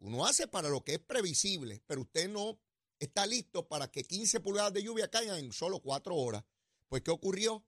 Uno 0.00 0.26
hace 0.26 0.46
para 0.46 0.68
lo 0.68 0.84
que 0.84 0.94
es 0.94 0.98
previsible, 0.98 1.82
pero 1.86 2.02
usted 2.02 2.28
no 2.28 2.60
está 2.98 3.24
listo 3.24 3.66
para 3.66 3.90
que 3.90 4.04
15 4.04 4.40
pulgadas 4.40 4.74
de 4.74 4.82
lluvia 4.82 5.08
caigan 5.08 5.38
en 5.38 5.52
solo 5.52 5.80
cuatro 5.80 6.14
horas. 6.16 6.44
Pues, 6.90 7.00
¿qué 7.02 7.12
ocurrió? 7.12 7.64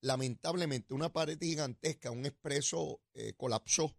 Lamentablemente, 0.00 0.94
una 0.94 1.12
pared 1.12 1.38
gigantesca, 1.38 2.10
un 2.10 2.24
expreso 2.24 3.02
eh, 3.12 3.34
colapsó, 3.36 3.94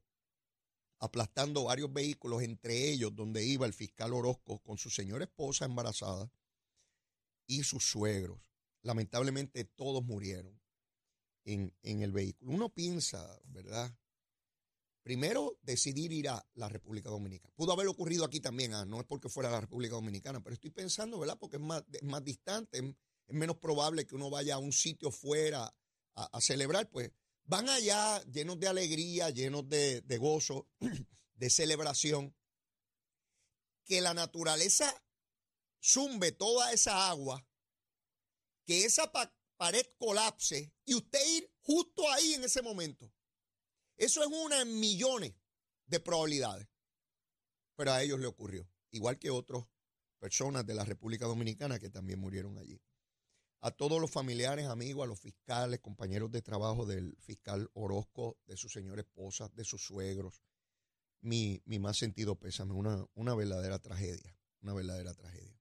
aplastando 0.97 1.65
varios 1.65 1.93
vehículos, 1.93 2.41
entre 2.41 2.89
ellos 2.89 3.15
donde 3.15 3.45
iba 3.45 3.67
el 3.67 3.73
fiscal 3.73 4.13
Orozco 4.13 4.57
con 4.63 4.79
su 4.79 4.89
señora 4.89 5.25
esposa 5.25 5.65
embarazada 5.65 6.31
y 7.59 7.63
sus 7.63 7.83
suegros. 7.83 8.39
Lamentablemente, 8.83 9.65
todos 9.65 10.03
murieron 10.03 10.59
en, 11.45 11.73
en 11.83 12.01
el 12.01 12.11
vehículo. 12.11 12.51
Uno 12.51 12.69
piensa, 12.69 13.39
¿verdad? 13.45 13.95
Primero, 15.03 15.57
decidir 15.63 16.11
ir 16.11 16.29
a 16.29 16.45
la 16.53 16.69
República 16.69 17.09
Dominicana. 17.09 17.51
Pudo 17.55 17.73
haber 17.73 17.87
ocurrido 17.87 18.23
aquí 18.23 18.39
también, 18.39 18.73
ah, 18.73 18.85
no 18.85 18.99
es 18.99 19.05
porque 19.07 19.29
fuera 19.29 19.49
a 19.49 19.53
la 19.53 19.61
República 19.61 19.95
Dominicana, 19.95 20.43
pero 20.43 20.53
estoy 20.53 20.69
pensando, 20.69 21.17
¿verdad? 21.17 21.37
Porque 21.39 21.57
es 21.57 21.61
más, 21.61 21.83
más 22.03 22.23
distante, 22.23 22.77
es, 22.77 22.83
menos 23.33 23.57
probable 23.57 24.05
que 24.05 24.15
uno 24.15 24.29
vaya 24.29 24.55
a 24.55 24.59
un 24.59 24.71
sitio 24.71 25.11
fuera 25.11 25.73
a, 26.15 26.41
celebrar, 26.41 26.89
pues 26.89 27.11
van 27.45 27.67
allá 27.69 28.21
llenos 28.25 28.59
de 28.59 28.67
alegría, 28.67 29.29
llenos 29.29 29.67
de, 29.67 30.17
gozo, 30.19 30.67
de 31.35 31.49
celebración. 31.49 32.35
Que 33.85 34.01
la 34.01 34.13
naturaleza 34.13 34.93
zumbe 35.81 36.31
toda 36.31 36.71
esa 36.71 37.09
agua, 37.09 37.45
que 38.65 38.85
esa 38.85 39.11
pared 39.57 39.85
colapse 39.97 40.73
y 40.85 40.95
usted 40.95 41.19
ir 41.37 41.53
justo 41.61 42.09
ahí 42.11 42.33
en 42.33 42.43
ese 42.43 42.61
momento. 42.61 43.11
Eso 43.97 44.21
es 44.21 44.27
una 44.27 44.61
en 44.61 44.79
millones 44.79 45.33
de 45.85 45.99
probabilidades. 45.99 46.67
Pero 47.75 47.91
a 47.91 48.01
ellos 48.01 48.19
le 48.19 48.27
ocurrió, 48.27 48.67
igual 48.91 49.17
que 49.19 49.29
otras 49.29 49.63
personas 50.19 50.65
de 50.65 50.75
la 50.75 50.85
República 50.85 51.25
Dominicana 51.25 51.79
que 51.79 51.89
también 51.89 52.19
murieron 52.19 52.57
allí. 52.57 52.81
A 53.59 53.71
todos 53.71 54.01
los 54.01 54.09
familiares, 54.09 54.65
amigos, 54.67 55.03
a 55.03 55.07
los 55.07 55.19
fiscales, 55.19 55.79
compañeros 55.79 56.31
de 56.31 56.41
trabajo 56.41 56.85
del 56.85 57.15
fiscal 57.17 57.69
Orozco, 57.73 58.39
de 58.47 58.57
su 58.57 58.69
señora 58.69 59.01
esposa, 59.01 59.49
de 59.49 59.63
sus 59.63 59.83
suegros, 59.83 60.41
mi, 61.21 61.61
mi 61.65 61.77
más 61.77 61.97
sentido 61.97 62.39
pésame, 62.39 62.73
una, 62.73 63.05
una 63.13 63.35
verdadera 63.35 63.77
tragedia. 63.79 64.35
una 64.61 64.73
verdadera 64.73 65.13
tragedia. 65.13 65.60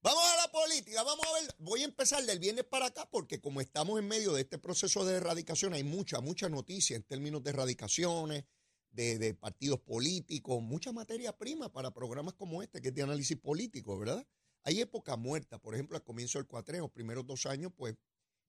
Vamos 0.00 0.22
a 0.22 0.36
la 0.36 0.52
política, 0.52 1.02
vamos 1.02 1.26
a 1.26 1.40
ver, 1.40 1.54
voy 1.58 1.82
a 1.82 1.84
empezar 1.84 2.24
del 2.24 2.38
viernes 2.38 2.64
para 2.64 2.86
acá 2.86 3.10
porque 3.10 3.40
como 3.40 3.60
estamos 3.60 3.98
en 3.98 4.06
medio 4.06 4.32
de 4.32 4.42
este 4.42 4.56
proceso 4.56 5.04
de 5.04 5.16
erradicación, 5.16 5.74
hay 5.74 5.82
mucha, 5.82 6.20
mucha 6.20 6.48
noticia 6.48 6.94
en 6.94 7.02
términos 7.02 7.42
de 7.42 7.50
erradicaciones, 7.50 8.44
de, 8.92 9.34
partidos 9.34 9.80
políticos, 9.80 10.62
mucha 10.62 10.92
materia 10.92 11.36
prima 11.36 11.72
para 11.72 11.90
programas 11.90 12.34
como 12.34 12.62
este, 12.62 12.80
que 12.80 12.88
es 12.88 12.94
de 12.94 13.02
análisis 13.02 13.36
político, 13.38 13.98
¿verdad? 13.98 14.24
Hay 14.62 14.80
época 14.80 15.16
muerta, 15.16 15.58
por 15.58 15.74
ejemplo, 15.74 15.96
al 15.96 16.04
comienzo 16.04 16.38
del 16.38 16.46
cuatreo, 16.46 16.88
primeros 16.88 17.26
dos 17.26 17.46
años, 17.46 17.72
pues 17.76 17.96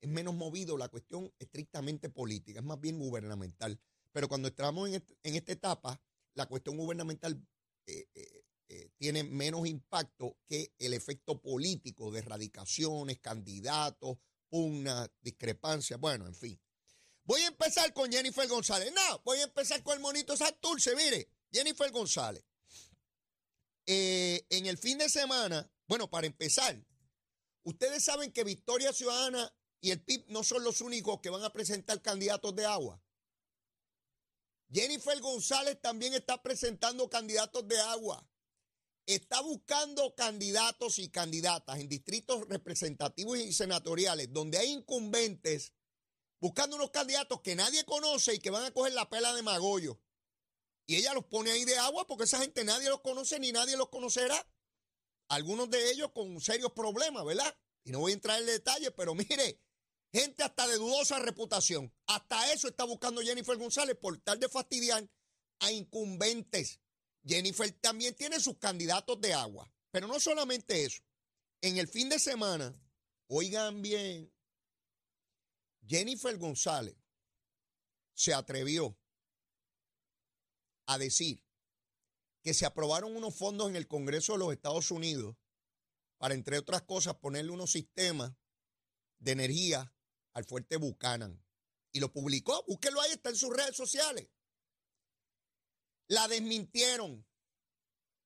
es 0.01 0.09
menos 0.09 0.35
movido 0.35 0.77
la 0.77 0.87
cuestión 0.87 1.33
estrictamente 1.39 2.09
política, 2.09 2.59
es 2.59 2.65
más 2.65 2.79
bien 2.79 2.99
gubernamental. 2.99 3.79
Pero 4.11 4.27
cuando 4.27 4.49
estamos 4.49 4.87
en, 4.89 5.03
esta 5.23 5.51
etapa, 5.51 5.99
la 6.35 6.45
cuestión 6.45 6.77
gubernamental 6.77 7.43
eh, 7.87 8.07
eh, 8.13 8.43
eh, 8.69 8.91
tiene 8.97 9.23
menos 9.23 9.67
impacto 9.67 10.37
que 10.47 10.73
el 10.77 10.93
efecto 10.93 11.41
político 11.41 12.11
de 12.11 12.19
erradicaciones, 12.19 13.19
candidatos, 13.19 14.17
pugnas, 14.47 15.09
discrepancias, 15.21 15.99
bueno, 15.99 16.27
en 16.27 16.35
fin. 16.35 16.61
Voy 17.23 17.41
a 17.41 17.47
empezar 17.47 17.91
con 17.93 18.11
Jennifer 18.11 18.47
González. 18.47 18.93
No, 18.93 19.21
voy 19.23 19.39
a 19.39 19.43
empezar 19.43 19.83
con 19.83 19.95
el 19.95 19.99
monito 19.99 20.37
Santurce. 20.37 20.95
Mire, 20.95 21.29
Jennifer 21.51 21.91
González. 21.91 22.43
en 23.85 24.65
el 24.67 24.77
fin 24.77 24.99
de 24.99 25.09
semana, 25.09 25.67
bueno, 25.87 26.07
para 26.09 26.27
empezar, 26.27 26.79
ustedes 27.63 28.03
saben 28.03 28.31
que 28.31 28.43
Victoria 28.43 28.93
Ciudadana 28.93 29.51
y 29.81 29.91
el 29.91 30.01
PIB 30.01 30.25
no 30.27 30.43
son 30.43 30.63
los 30.63 30.81
únicos 30.81 31.19
que 31.21 31.29
van 31.29 31.43
a 31.43 31.51
presentar 31.51 32.01
candidatos 32.01 32.55
de 32.55 32.65
agua. 32.65 33.01
Jennifer 34.71 35.19
González 35.19 35.81
también 35.81 36.13
está 36.13 36.41
presentando 36.41 37.09
candidatos 37.09 37.67
de 37.67 37.79
agua. 37.79 38.23
Está 39.09 39.41
buscando 39.41 40.13
candidatos 40.13 40.99
y 40.99 41.09
candidatas 41.09 41.79
en 41.79 41.89
distritos 41.89 42.47
representativos 42.47 43.39
y 43.39 43.51
senatoriales 43.53 44.31
donde 44.31 44.59
hay 44.59 44.69
incumbentes 44.69 45.73
buscando 46.39 46.75
unos 46.75 46.91
candidatos 46.91 47.41
que 47.41 47.55
nadie 47.55 47.83
conoce 47.85 48.35
y 48.35 48.37
que 48.37 48.51
van 48.51 48.65
a 48.65 48.71
coger 48.71 48.93
la 48.93 49.09
pela 49.09 49.33
de 49.33 49.41
magollo. 49.41 49.99
Y 50.85 50.95
ella 50.95 51.15
los 51.15 51.25
pone 51.25 51.49
ahí 51.49 51.65
de 51.65 51.75
agua 51.79 52.05
porque 52.05 52.25
esa 52.25 52.37
gente 52.37 52.63
nadie 52.63 52.87
los 52.87 53.01
conoce 53.01 53.39
ni 53.39 53.51
nadie 53.51 53.77
los 53.77 53.89
conocerá. 53.89 54.47
Algunos 55.29 55.71
de 55.71 55.89
ellos 55.89 56.11
con 56.13 56.39
serios 56.39 56.73
problemas, 56.73 57.25
¿verdad? 57.25 57.57
Y 57.83 57.89
no 57.89 58.01
voy 58.01 58.11
a 58.11 58.13
entrar 58.13 58.39
en 58.39 58.45
detalle, 58.45 58.91
pero 58.91 59.15
mire, 59.15 59.59
gente 60.13 60.43
hasta 60.43 60.67
de 60.67 60.75
dudosa 60.75 61.17
reputación. 61.17 61.91
Hasta 62.05 62.53
eso 62.53 62.67
está 62.67 62.83
buscando 62.83 63.21
Jennifer 63.21 63.57
González 63.57 63.97
por 63.99 64.15
tal 64.19 64.39
de 64.39 64.49
fastidiar 64.49 65.09
a 65.61 65.71
incumbentes. 65.71 66.79
Jennifer 67.29 67.71
también 67.73 68.15
tiene 68.15 68.39
sus 68.39 68.57
candidatos 68.57 69.21
de 69.21 69.33
agua. 69.33 69.71
Pero 69.91 70.07
no 70.07 70.19
solamente 70.19 70.83
eso. 70.83 71.03
En 71.61 71.77
el 71.77 71.87
fin 71.87 72.09
de 72.09 72.17
semana, 72.17 72.73
oigan 73.27 73.81
bien, 73.83 74.33
Jennifer 75.87 76.35
González 76.37 76.95
se 78.13 78.33
atrevió 78.33 78.97
a 80.87 80.97
decir 80.97 81.43
que 82.41 82.53
se 82.55 82.65
aprobaron 82.65 83.15
unos 83.15 83.35
fondos 83.35 83.69
en 83.69 83.75
el 83.75 83.87
Congreso 83.87 84.33
de 84.33 84.39
los 84.39 84.51
Estados 84.51 84.89
Unidos 84.89 85.35
para, 86.17 86.33
entre 86.33 86.57
otras 86.57 86.81
cosas, 86.81 87.15
ponerle 87.15 87.51
unos 87.51 87.71
sistemas 87.71 88.33
de 89.19 89.33
energía 89.33 89.93
al 90.33 90.45
fuerte 90.45 90.77
Buchanan. 90.77 91.43
Y 91.91 91.99
lo 91.99 92.11
publicó, 92.11 92.63
búsquelo 92.67 93.01
ahí, 93.01 93.11
está 93.11 93.29
en 93.29 93.35
sus 93.35 93.55
redes 93.55 93.75
sociales. 93.75 94.27
La 96.09 96.27
desmintieron. 96.27 97.25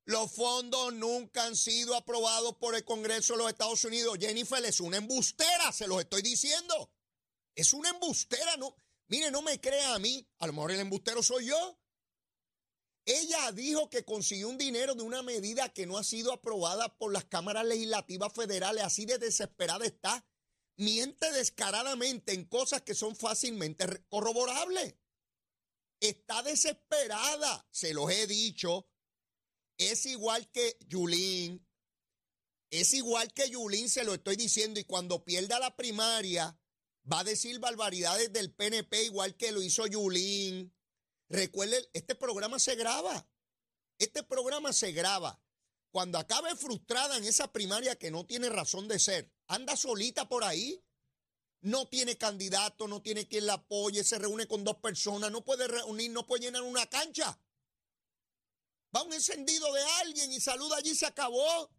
Los 0.06 0.32
fondos 0.32 0.94
nunca 0.94 1.46
han 1.46 1.56
sido 1.56 1.96
aprobados 1.96 2.56
por 2.58 2.76
el 2.76 2.84
Congreso 2.84 3.34
de 3.34 3.40
los 3.40 3.50
Estados 3.50 3.84
Unidos. 3.86 4.18
Jennifer 4.20 4.64
es 4.66 4.80
una 4.80 4.98
embustera, 4.98 5.72
se 5.72 5.88
los 5.88 6.02
estoy 6.02 6.22
diciendo. 6.22 6.92
Es 7.56 7.74
una 7.74 7.90
embustera, 7.90 8.58
no. 8.58 8.76
Mire, 9.08 9.32
no 9.32 9.42
me 9.42 9.62
crea 9.62 9.94
a 9.94 10.00
mí. 10.00 10.28
A 10.40 10.48
lo 10.48 10.54
mejor 10.54 10.72
el 10.72 10.80
embustero 10.80 11.22
soy 11.22 11.48
yo. 11.48 11.80
Ella 13.06 13.52
dijo 13.52 13.90
que 13.90 14.06
consiguió 14.06 14.50
un 14.50 14.58
dinero 14.58 14.96
de 14.96 15.04
una 15.04 15.22
medida 15.22 15.70
que 15.70 15.86
no 15.86 15.98
ha 15.98 16.04
sido 16.04 16.32
aprobada 16.32 16.98
por 16.98 17.12
las 17.12 17.26
cámaras 17.26 17.66
legislativas 17.66 18.32
federales. 18.34 18.84
Así 18.84 19.06
de 19.06 19.18
desesperada 19.18 19.86
está 19.86 20.26
miente 20.78 21.32
descaradamente 21.34 22.34
en 22.34 22.46
cosas 22.46 22.82
que 22.82 22.96
son 22.96 23.16
fácilmente 23.16 23.86
corroborables. 24.10 24.96
Está 26.04 26.44
desesperada, 26.44 27.66
se 27.72 27.94
los 27.94 28.12
he 28.12 28.28
dicho. 28.28 28.90
Es 29.78 30.06
igual 30.06 30.52
que 30.52 30.76
Yulín. 30.82 31.66
Es 32.70 32.94
igual 32.94 33.32
que 33.32 33.50
Yulín, 33.50 33.88
se 33.88 34.04
lo 34.04 34.14
estoy 34.14 34.36
diciendo. 34.36 34.82
Y 34.82 34.84
cuando 34.84 35.24
pierda 35.24 35.60
la 35.60 35.78
primaria, 35.78 36.60
va 37.10 37.20
a 37.22 37.24
decir 37.24 37.58
barbaridades 37.60 38.34
del 38.34 38.54
PNP, 38.54 39.06
igual 39.06 39.38
que 39.38 39.54
lo 39.54 39.62
hizo 39.62 39.88
Yulín. 39.88 40.76
Recuerden, 41.30 41.82
este 41.94 42.16
programa 42.16 42.60
se 42.60 42.76
graba. 42.76 43.26
Este 43.98 44.24
programa 44.24 44.74
se 44.74 44.92
graba. 44.92 45.42
Cuando 45.90 46.18
acabe 46.18 46.54
frustrada 46.58 47.16
en 47.16 47.24
esa 47.24 47.54
primaria 47.54 47.96
que 47.96 48.12
no 48.12 48.26
tiene 48.26 48.50
razón 48.50 48.90
de 48.90 49.00
ser, 49.00 49.32
anda 49.48 49.78
solita 49.78 50.28
por 50.28 50.44
ahí. 50.44 50.84
No 51.64 51.88
tiene 51.88 52.18
candidato, 52.18 52.90
no 52.90 53.02
tiene 53.02 53.26
quien 53.26 53.46
la 53.46 53.54
apoye, 53.54 54.04
se 54.04 54.20
reúne 54.20 54.48
con 54.48 54.66
dos 54.66 54.78
personas, 54.78 55.32
no 55.32 55.46
puede 55.46 55.68
reunir, 55.68 56.12
no 56.12 56.28
puede 56.28 56.44
llenar 56.44 56.62
una 56.62 56.86
cancha. 56.88 57.40
Va 58.94 59.02
un 59.04 59.14
encendido 59.14 59.72
de 59.72 59.82
alguien 60.02 60.30
y 60.34 60.42
saluda 60.42 60.76
allí, 60.76 60.94
se 60.94 61.06
acabó. 61.06 61.72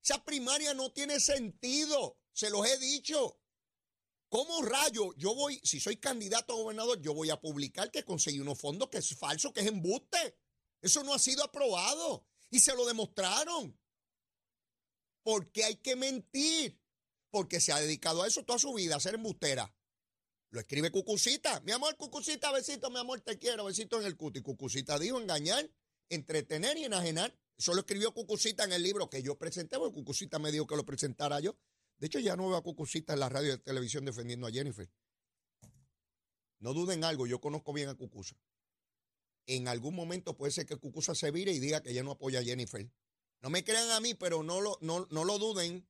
Esa 0.00 0.24
primaria 0.24 0.74
no 0.74 0.92
tiene 0.92 1.18
sentido, 1.18 2.18
se 2.32 2.50
los 2.50 2.64
he 2.66 2.78
dicho. 2.78 3.40
¿Cómo 4.28 4.62
rayo? 4.62 5.12
Yo 5.16 5.34
voy, 5.34 5.60
si 5.64 5.80
soy 5.80 5.96
candidato 5.96 6.52
a 6.52 6.56
gobernador, 6.56 7.00
yo 7.00 7.14
voy 7.14 7.30
a 7.30 7.40
publicar 7.40 7.90
que 7.90 8.04
conseguí 8.04 8.38
unos 8.38 8.60
fondos 8.60 8.90
que 8.90 8.98
es 8.98 9.16
falso, 9.16 9.52
que 9.52 9.60
es 9.60 9.66
embuste. 9.66 10.38
Eso 10.80 11.02
no 11.02 11.14
ha 11.14 11.18
sido 11.18 11.42
aprobado. 11.42 12.26
Y 12.50 12.60
se 12.60 12.76
lo 12.76 12.86
demostraron. 12.86 13.76
Porque 15.24 15.64
hay 15.64 15.76
que 15.76 15.96
mentir. 15.96 16.77
Porque 17.30 17.60
se 17.60 17.72
ha 17.72 17.80
dedicado 17.80 18.22
a 18.22 18.26
eso 18.26 18.44
toda 18.44 18.58
su 18.58 18.72
vida, 18.74 18.96
a 18.96 19.00
ser 19.00 19.14
embustera. 19.14 19.74
Lo 20.50 20.60
escribe 20.60 20.90
Cucucita. 20.90 21.60
Mi 21.60 21.72
amor, 21.72 21.96
Cucucita, 21.96 22.50
besito, 22.52 22.90
mi 22.90 22.98
amor, 22.98 23.20
te 23.20 23.38
quiero, 23.38 23.64
besito 23.64 24.00
en 24.00 24.06
el 24.06 24.16
cuti. 24.16 24.40
Cucucita 24.40 24.98
dijo 24.98 25.20
engañar, 25.20 25.70
entretener 26.08 26.78
y 26.78 26.84
enajenar. 26.84 27.36
Eso 27.56 27.74
lo 27.74 27.80
escribió 27.80 28.14
Cucucita 28.14 28.64
en 28.64 28.72
el 28.72 28.82
libro 28.82 29.10
que 29.10 29.22
yo 29.22 29.36
presenté, 29.36 29.78
porque 29.78 29.94
Cucucita 29.94 30.38
me 30.38 30.50
dijo 30.52 30.66
que 30.66 30.76
lo 30.76 30.86
presentara 30.86 31.40
yo. 31.40 31.56
De 31.98 32.06
hecho, 32.06 32.20
ya 32.20 32.36
no 32.36 32.48
veo 32.48 32.56
a 32.56 32.62
Cucucita 32.62 33.12
en 33.12 33.20
la 33.20 33.28
radio 33.28 33.54
y 33.54 33.58
televisión 33.58 34.04
defendiendo 34.04 34.46
a 34.46 34.50
Jennifer. 34.50 34.88
No 36.60 36.72
duden 36.72 37.04
algo, 37.04 37.26
yo 37.26 37.40
conozco 37.40 37.72
bien 37.72 37.88
a 37.88 37.94
Cucusa. 37.94 38.36
En 39.46 39.68
algún 39.68 39.94
momento 39.94 40.36
puede 40.36 40.52
ser 40.52 40.66
que 40.66 40.76
Cucusa 40.76 41.14
se 41.14 41.30
vire 41.30 41.52
y 41.52 41.58
diga 41.58 41.82
que 41.82 41.94
ya 41.94 42.02
no 42.02 42.12
apoya 42.12 42.40
a 42.40 42.44
Jennifer. 42.44 42.88
No 43.40 43.50
me 43.50 43.64
crean 43.64 43.90
a 43.90 44.00
mí, 44.00 44.14
pero 44.14 44.42
no 44.42 44.60
lo, 44.60 44.78
no, 44.80 45.06
lo 45.08 45.38
duden. 45.38 45.86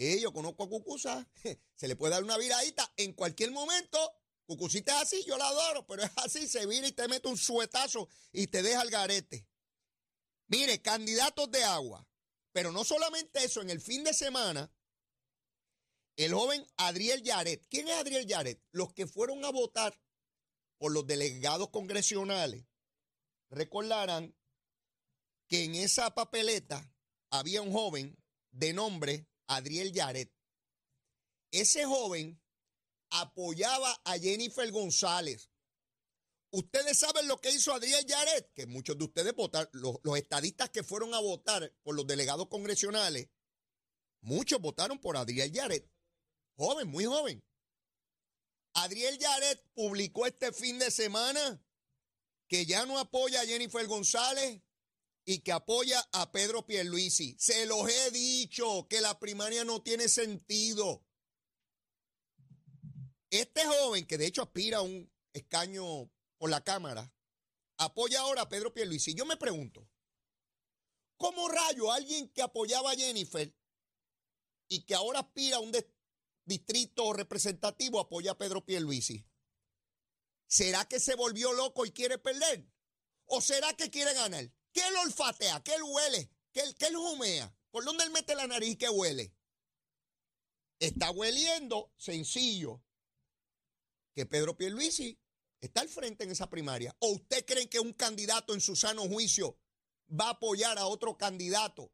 Eh, 0.00 0.20
yo 0.20 0.32
conozco 0.32 0.62
a 0.62 0.68
Cucusa, 0.68 1.28
se 1.74 1.88
le 1.88 1.96
puede 1.96 2.12
dar 2.12 2.22
una 2.22 2.38
viradita 2.38 2.90
en 2.96 3.12
cualquier 3.14 3.50
momento. 3.50 3.98
Cucucita 4.46 4.96
es 4.96 5.02
así, 5.02 5.24
yo 5.26 5.36
la 5.36 5.48
adoro, 5.48 5.84
pero 5.88 6.04
es 6.04 6.12
así, 6.16 6.46
se 6.46 6.66
vira 6.66 6.86
y 6.86 6.92
te 6.92 7.08
mete 7.08 7.26
un 7.26 7.36
suetazo 7.36 8.08
y 8.32 8.46
te 8.46 8.62
deja 8.62 8.80
el 8.82 8.90
garete. 8.90 9.48
Mire, 10.46 10.80
candidatos 10.80 11.50
de 11.50 11.64
agua. 11.64 12.08
Pero 12.52 12.70
no 12.70 12.84
solamente 12.84 13.44
eso, 13.44 13.60
en 13.60 13.70
el 13.70 13.80
fin 13.80 14.04
de 14.04 14.14
semana, 14.14 14.72
el 16.16 16.32
joven 16.32 16.64
Adriel 16.76 17.22
Yaret. 17.22 17.66
¿Quién 17.68 17.88
es 17.88 17.94
Adriel 17.94 18.26
Yaret? 18.26 18.62
Los 18.70 18.92
que 18.94 19.08
fueron 19.08 19.44
a 19.44 19.50
votar 19.50 20.00
por 20.78 20.92
los 20.92 21.06
delegados 21.08 21.70
congresionales 21.70 22.64
recordarán 23.50 24.34
que 25.48 25.64
en 25.64 25.74
esa 25.74 26.14
papeleta 26.14 26.88
había 27.30 27.62
un 27.62 27.72
joven 27.72 28.16
de 28.52 28.72
nombre 28.72 29.27
Adriel 29.48 29.92
Yaret. 29.92 30.32
Ese 31.50 31.84
joven 31.84 32.40
apoyaba 33.10 34.00
a 34.04 34.18
Jennifer 34.18 34.70
González. 34.70 35.50
Ustedes 36.50 36.98
saben 36.98 37.28
lo 37.28 37.38
que 37.40 37.50
hizo 37.50 37.74
Adriel 37.74 38.06
Yaret, 38.06 38.52
que 38.54 38.66
muchos 38.66 38.96
de 38.96 39.04
ustedes 39.04 39.34
votaron, 39.34 39.68
los, 39.72 39.98
estadistas 40.16 40.70
que 40.70 40.82
fueron 40.82 41.12
a 41.14 41.20
votar 41.20 41.74
por 41.82 41.94
los 41.94 42.06
delegados 42.06 42.48
congresionales, 42.48 43.28
muchos 44.20 44.60
votaron 44.60 44.98
por 44.98 45.16
Adriel 45.16 45.52
Yaret. 45.52 45.90
Joven, 46.56 46.88
muy 46.88 47.04
joven. 47.04 47.44
Adriel 48.74 49.18
Yaret 49.18 49.62
publicó 49.74 50.26
este 50.26 50.52
fin 50.52 50.78
de 50.78 50.90
semana 50.90 51.62
que 52.48 52.64
ya 52.64 52.86
no 52.86 52.98
apoya 52.98 53.40
a 53.40 53.46
Jennifer 53.46 53.86
González, 53.86 54.62
y 55.30 55.40
que 55.40 55.52
apoya 55.52 56.00
a 56.12 56.32
Pedro 56.32 56.64
Pierluisi. 56.64 57.36
Se 57.38 57.66
los 57.66 57.86
he 57.86 58.10
dicho 58.12 58.88
que 58.88 59.02
la 59.02 59.18
primaria 59.18 59.62
no 59.62 59.82
tiene 59.82 60.08
sentido. 60.08 61.04
Este 63.28 63.66
joven, 63.66 64.06
que 64.06 64.16
de 64.16 64.26
hecho 64.26 64.40
aspira 64.40 64.78
a 64.78 64.82
un 64.82 65.12
escaño 65.34 66.10
por 66.38 66.48
la 66.48 66.64
Cámara, 66.64 67.12
apoya 67.76 68.20
ahora 68.20 68.40
a 68.40 68.48
Pedro 68.48 68.72
Pierluisi. 68.72 69.12
Yo 69.14 69.26
me 69.26 69.36
pregunto, 69.36 69.86
¿Cómo 71.18 71.46
rayo 71.48 71.92
alguien 71.92 72.30
que 72.30 72.40
apoyaba 72.40 72.92
a 72.92 72.96
Jennifer 72.96 73.54
y 74.66 74.86
que 74.86 74.94
ahora 74.94 75.18
aspira 75.20 75.58
a 75.58 75.60
un 75.60 75.72
distrito 76.46 77.12
representativo 77.12 78.00
apoya 78.00 78.30
a 78.30 78.38
Pedro 78.38 78.64
Pierluisi? 78.64 79.26
¿Será 80.46 80.88
que 80.88 80.98
se 80.98 81.16
volvió 81.16 81.52
loco 81.52 81.84
y 81.84 81.90
quiere 81.90 82.16
perder? 82.16 82.66
¿O 83.26 83.42
será 83.42 83.74
que 83.74 83.90
quiere 83.90 84.14
ganar? 84.14 84.50
¿Qué 84.72 84.80
él 84.86 84.96
olfatea? 85.04 85.62
¿Qué 85.62 85.74
él 85.74 85.82
huele? 85.82 86.30
¿Qué 86.52 86.60
él, 86.60 86.74
qué 86.76 86.86
él 86.86 86.96
humea? 86.96 87.54
¿Por 87.70 87.84
dónde 87.84 88.04
él 88.04 88.10
mete 88.10 88.34
la 88.34 88.46
nariz 88.46 88.76
que 88.76 88.88
huele? 88.88 89.34
Está 90.78 91.10
hueliendo 91.10 91.92
sencillo 91.96 92.82
que 94.14 94.26
Pedro 94.26 94.56
Pierluisi 94.56 95.18
está 95.60 95.80
al 95.80 95.88
frente 95.88 96.24
en 96.24 96.30
esa 96.30 96.48
primaria. 96.48 96.94
¿O 97.00 97.12
usted 97.12 97.44
cree 97.44 97.68
que 97.68 97.80
un 97.80 97.92
candidato 97.92 98.54
en 98.54 98.60
su 98.60 98.76
sano 98.76 99.02
juicio 99.08 99.58
va 100.08 100.26
a 100.26 100.30
apoyar 100.30 100.78
a 100.78 100.86
otro 100.86 101.16
candidato? 101.16 101.92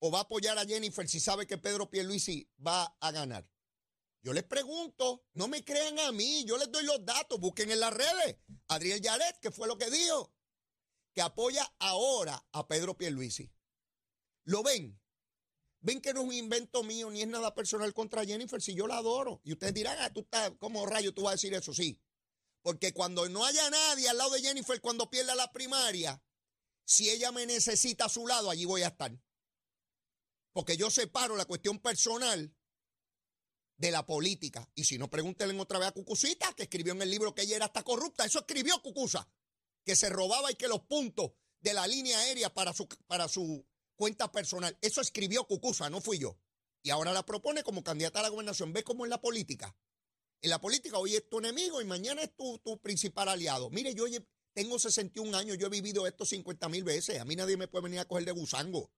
¿O 0.00 0.10
va 0.10 0.20
a 0.20 0.22
apoyar 0.22 0.58
a 0.58 0.66
Jennifer 0.66 1.08
si 1.08 1.20
sabe 1.20 1.46
que 1.46 1.58
Pedro 1.58 1.90
Pierluisi 1.90 2.48
va 2.64 2.96
a 3.00 3.10
ganar? 3.10 3.48
Yo 4.22 4.32
les 4.32 4.44
pregunto, 4.44 5.24
no 5.34 5.48
me 5.48 5.64
crean 5.64 5.98
a 6.00 6.12
mí, 6.12 6.44
yo 6.44 6.58
les 6.58 6.70
doy 6.70 6.84
los 6.84 7.04
datos, 7.04 7.38
busquen 7.38 7.70
en 7.70 7.80
las 7.80 7.92
redes. 7.92 8.36
Adriel 8.68 9.00
Yaret, 9.00 9.38
que 9.40 9.50
fue 9.50 9.68
lo 9.68 9.78
que 9.78 9.90
dijo, 9.90 10.32
que 11.14 11.22
apoya 11.22 11.70
ahora 11.78 12.46
a 12.52 12.66
Pedro 12.68 12.96
Pierluisi. 12.96 13.50
¿Lo 14.44 14.62
ven? 14.62 15.00
Ven 15.80 16.00
que 16.00 16.12
no 16.12 16.20
es 16.20 16.26
un 16.26 16.32
invento 16.32 16.82
mío 16.82 17.10
ni 17.10 17.22
es 17.22 17.28
nada 17.28 17.54
personal 17.54 17.92
contra 17.94 18.24
Jennifer, 18.24 18.60
si 18.60 18.74
yo 18.74 18.86
la 18.86 18.98
adoro. 18.98 19.40
Y 19.44 19.52
ustedes 19.52 19.74
dirán, 19.74 19.96
ah, 20.00 20.12
tú 20.12 20.20
estás 20.20 20.52
como 20.58 20.86
rayo, 20.86 21.14
tú 21.14 21.22
vas 21.22 21.32
a 21.32 21.34
decir 21.34 21.54
eso, 21.54 21.72
sí. 21.72 22.00
Porque 22.62 22.92
cuando 22.92 23.28
no 23.28 23.44
haya 23.44 23.70
nadie 23.70 24.08
al 24.08 24.18
lado 24.18 24.30
de 24.30 24.42
Jennifer 24.42 24.80
cuando 24.80 25.08
pierda 25.08 25.34
la 25.34 25.52
primaria, 25.52 26.22
si 26.84 27.10
ella 27.10 27.30
me 27.32 27.46
necesita 27.46 28.06
a 28.06 28.08
su 28.08 28.26
lado, 28.26 28.50
allí 28.50 28.64
voy 28.64 28.82
a 28.82 28.88
estar. 28.88 29.16
Porque 30.52 30.76
yo 30.76 30.90
separo 30.90 31.36
la 31.36 31.44
cuestión 31.44 31.78
personal 31.78 32.52
de 33.76 33.90
la 33.90 34.04
política. 34.04 34.68
Y 34.74 34.84
si 34.84 34.98
no, 34.98 35.08
pregúntenle 35.08 35.58
otra 35.60 35.78
vez 35.78 35.88
a 35.88 35.92
Cucucita, 35.92 36.52
que 36.54 36.64
escribió 36.64 36.92
en 36.92 37.02
el 37.02 37.10
libro 37.10 37.34
que 37.34 37.42
ella 37.42 37.56
era 37.56 37.66
hasta 37.66 37.84
corrupta. 37.84 38.24
Eso 38.24 38.40
escribió 38.40 38.82
Cucusa, 38.82 39.28
que 39.88 39.96
se 39.96 40.10
robaba 40.10 40.52
y 40.52 40.54
que 40.54 40.68
los 40.68 40.80
puntos 40.82 41.30
de 41.60 41.72
la 41.72 41.86
línea 41.86 42.18
aérea 42.18 42.52
para 42.52 42.74
su, 42.74 42.86
para 43.06 43.26
su 43.26 43.66
cuenta 43.96 44.30
personal. 44.30 44.76
Eso 44.82 45.00
escribió 45.00 45.44
Cucusa, 45.44 45.88
no 45.88 46.02
fui 46.02 46.18
yo. 46.18 46.38
Y 46.82 46.90
ahora 46.90 47.14
la 47.14 47.24
propone 47.24 47.62
como 47.62 47.82
candidata 47.82 48.20
a 48.20 48.24
la 48.24 48.28
gobernación. 48.28 48.74
¿Ve 48.74 48.84
cómo 48.84 49.06
en 49.06 49.10
la 49.10 49.22
política? 49.22 49.74
En 50.42 50.50
la 50.50 50.60
política 50.60 50.98
hoy 50.98 51.14
es 51.14 51.26
tu 51.30 51.38
enemigo 51.38 51.80
y 51.80 51.86
mañana 51.86 52.20
es 52.20 52.36
tu, 52.36 52.58
tu 52.58 52.78
principal 52.82 53.30
aliado. 53.30 53.70
Mire, 53.70 53.94
yo 53.94 54.04
tengo 54.52 54.78
61 54.78 55.34
años, 55.34 55.56
yo 55.56 55.68
he 55.68 55.70
vivido 55.70 56.06
esto 56.06 56.26
50 56.26 56.68
mil 56.68 56.84
veces. 56.84 57.18
A 57.18 57.24
mí 57.24 57.34
nadie 57.34 57.56
me 57.56 57.66
puede 57.66 57.84
venir 57.84 58.00
a 58.00 58.04
coger 58.04 58.26
de 58.26 58.32
gusango. 58.32 58.90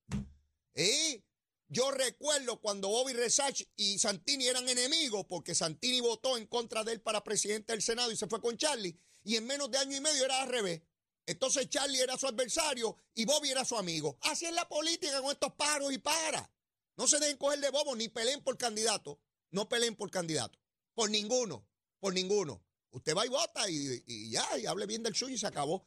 ¿Eh? 0.75 1.23
Yo 1.69 1.93
recuerdo 1.93 2.61
cuando 2.61 2.89
Bobby 2.89 3.13
Resach 3.13 3.63
y 3.77 4.01
Santini 4.01 4.49
eran 4.49 4.69
enemigos 4.69 5.25
porque 5.29 5.55
Santini 5.55 6.01
votó 6.01 6.37
en 6.37 6.49
contra 6.49 6.83
de 6.83 6.95
él 6.95 7.01
para 7.01 7.23
presidente 7.23 7.75
del 7.75 7.81
Senado 7.81 8.11
y 8.11 8.17
se 8.17 8.27
fue 8.27 8.41
con 8.41 8.57
Charlie. 8.57 8.99
Y 9.23 9.37
en 9.37 9.47
menos 9.47 9.71
de 9.71 9.79
año 9.79 9.97
y 9.97 10.01
medio 10.01 10.25
era 10.25 10.43
al 10.43 10.49
revés. 10.49 10.83
Entonces 11.27 11.69
Charlie 11.69 12.01
era 12.01 12.17
su 12.17 12.27
adversario 12.27 12.97
y 13.15 13.25
Bobby 13.25 13.51
era 13.51 13.65
su 13.65 13.77
amigo. 13.77 14.19
Así 14.23 14.47
es 14.47 14.53
la 14.53 14.69
política 14.69 15.21
con 15.21 15.31
estos 15.31 15.53
paros 15.55 15.93
y 15.93 15.99
para. 15.99 16.51
No 16.97 17.07
se 17.07 17.19
deben 17.19 17.37
coger 17.37 17.61
de 17.61 17.71
bobo 17.71 17.95
ni 17.95 18.09
peleen 18.09 18.43
por 18.43 18.57
candidato. 18.57 19.21
No 19.51 19.69
peleen 19.69 19.95
por 19.97 20.11
candidato. 20.11 20.59
Por 20.95 21.11
ninguno. 21.11 21.67
Por 21.99 22.15
ninguno. 22.15 22.65
Usted 22.91 23.17
va 23.17 23.27
y 23.27 23.29
vota 23.29 23.71
y, 23.71 24.31
ya, 24.31 24.59
y 24.59 24.67
hable 24.67 24.87
bien 24.87 25.03
del 25.03 25.15
suyo 25.15 25.35
y 25.35 25.39
se 25.39 25.47
acabó. 25.47 25.87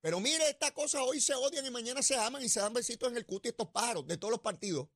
Pero 0.00 0.20
mire, 0.20 0.48
estas 0.48 0.72
cosas 0.72 1.02
hoy 1.04 1.20
se 1.20 1.34
odian 1.34 1.66
y 1.66 1.70
mañana 1.70 2.02
se 2.02 2.16
aman 2.16 2.42
y 2.42 2.48
se 2.48 2.60
dan 2.60 2.74
besitos 2.74 3.10
en 3.10 3.16
el 3.16 3.26
cuti 3.26 3.48
estos 3.48 3.68
pájaros 3.70 4.06
de 4.06 4.18
todos 4.18 4.30
los 4.30 4.40
partidos 4.40 4.88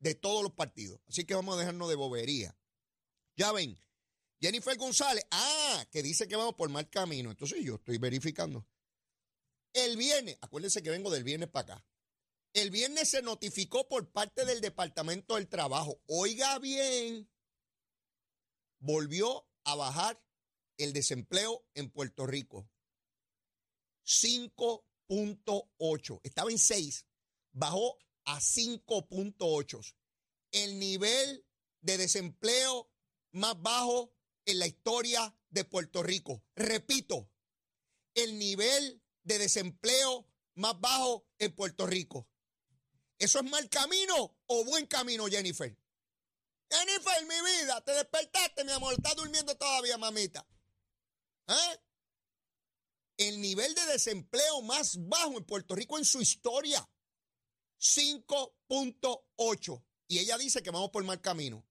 de 0.00 0.14
todos 0.14 0.42
los 0.42 0.52
partidos. 0.52 1.00
Así 1.08 1.24
que 1.24 1.34
vamos 1.34 1.54
a 1.54 1.60
dejarnos 1.60 1.88
de 1.88 1.94
bobería. 1.94 2.58
Ya 3.36 3.52
ven, 3.52 3.78
Jennifer 4.40 4.76
González, 4.76 5.24
ah, 5.30 5.86
que 5.90 6.02
dice 6.02 6.26
que 6.26 6.36
vamos 6.36 6.54
por 6.54 6.70
mal 6.70 6.88
camino. 6.88 7.30
Entonces 7.30 7.62
yo 7.62 7.74
estoy 7.74 7.98
verificando. 7.98 8.66
El 9.72 9.96
viernes, 9.96 10.38
acuérdense 10.40 10.82
que 10.82 10.90
vengo 10.90 11.10
del 11.10 11.24
viernes 11.24 11.50
para 11.50 11.74
acá. 11.74 11.86
El 12.52 12.70
viernes 12.70 13.10
se 13.10 13.22
notificó 13.22 13.86
por 13.86 14.10
parte 14.10 14.44
del 14.44 14.60
Departamento 14.60 15.36
del 15.36 15.48
Trabajo. 15.48 16.02
Oiga 16.06 16.58
bien, 16.58 17.30
volvió 18.78 19.46
a 19.64 19.76
bajar 19.76 20.20
el 20.78 20.92
desempleo 20.92 21.64
en 21.74 21.90
Puerto 21.90 22.26
Rico. 22.26 22.68
5.8. 24.04 26.20
Estaba 26.24 26.50
en 26.50 26.58
6. 26.58 27.06
Bajó 27.52 27.98
a 28.24 28.40
5.8. 28.40 29.94
El 30.50 30.80
nivel 30.80 31.46
de 31.80 31.98
desempleo 31.98 32.90
más 33.32 33.60
bajo 33.60 34.12
en 34.50 34.58
la 34.58 34.66
historia 34.66 35.34
de 35.50 35.64
Puerto 35.64 36.02
Rico. 36.02 36.42
Repito, 36.54 37.30
el 38.14 38.38
nivel 38.38 39.02
de 39.22 39.38
desempleo 39.38 40.26
más 40.54 40.80
bajo 40.80 41.26
en 41.38 41.54
Puerto 41.54 41.86
Rico. 41.86 42.28
¿Eso 43.18 43.38
es 43.38 43.50
mal 43.50 43.68
camino 43.68 44.36
o 44.46 44.64
buen 44.64 44.86
camino, 44.86 45.26
Jennifer? 45.26 45.76
Jennifer, 46.70 47.26
mi 47.26 47.50
vida, 47.50 47.80
te 47.82 47.92
despertaste, 47.92 48.64
mi 48.64 48.72
amor, 48.72 48.94
estás 48.94 49.16
durmiendo 49.16 49.56
todavía, 49.56 49.98
mamita. 49.98 50.46
¿Eh? 51.48 51.80
El 53.18 53.40
nivel 53.40 53.74
de 53.74 53.84
desempleo 53.86 54.62
más 54.62 54.96
bajo 55.06 55.36
en 55.36 55.44
Puerto 55.44 55.74
Rico 55.74 55.98
en 55.98 56.04
su 56.04 56.20
historia. 56.20 56.88
5.8. 57.78 59.84
Y 60.08 60.18
ella 60.18 60.38
dice 60.38 60.62
que 60.62 60.70
vamos 60.70 60.90
por 60.90 61.04
mal 61.04 61.20
camino. 61.20 61.66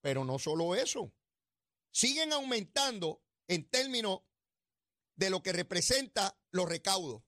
Pero 0.00 0.24
no 0.24 0.38
solo 0.38 0.74
eso. 0.74 1.12
Siguen 1.94 2.32
aumentando 2.32 3.22
en 3.46 3.70
términos 3.70 4.22
de 5.14 5.30
lo 5.30 5.44
que 5.44 5.52
representa 5.52 6.36
los 6.50 6.68
recaudos. 6.68 7.22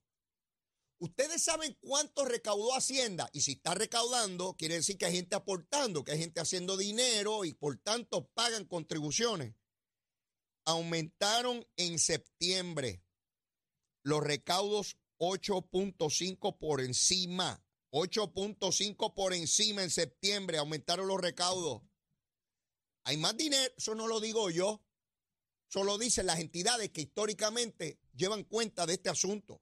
Ustedes 0.99 1.41
saben 1.41 1.77
cuánto 1.79 2.25
recaudó 2.25 2.75
Hacienda 2.75 3.29
y 3.31 3.41
si 3.41 3.53
está 3.53 3.75
recaudando, 3.75 4.57
quiere 4.57 4.75
decir 4.75 4.97
que 4.97 5.05
hay 5.05 5.15
gente 5.15 5.37
aportando, 5.37 6.03
que 6.03 6.11
hay 6.11 6.19
gente 6.19 6.41
haciendo 6.41 6.75
dinero 6.75 7.45
y 7.45 7.53
por 7.53 7.77
tanto 7.77 8.27
pagan 8.33 8.65
contribuciones. 8.65 9.55
Aumentaron 10.65 11.65
en 11.77 11.97
septiembre 11.97 13.01
los 14.03 14.21
recaudos 14.21 14.97
8.5 15.17 16.57
por 16.57 16.81
encima. 16.81 17.63
8.5 17.91 19.13
por 19.13 19.33
encima 19.33 19.81
en 19.81 19.91
septiembre. 19.91 20.57
Aumentaron 20.57 21.07
los 21.07 21.21
recaudos. 21.21 21.83
Hay 23.07 23.15
más 23.15 23.37
dinero. 23.37 23.73
Eso 23.77 23.95
no 23.95 24.05
lo 24.05 24.19
digo 24.19 24.49
yo. 24.49 24.83
Eso 25.69 25.85
lo 25.85 25.97
dicen 25.97 26.25
las 26.25 26.39
entidades 26.39 26.89
que 26.89 27.01
históricamente 27.01 28.01
llevan 28.13 28.43
cuenta 28.43 28.85
de 28.85 28.95
este 28.95 29.07
asunto. 29.07 29.61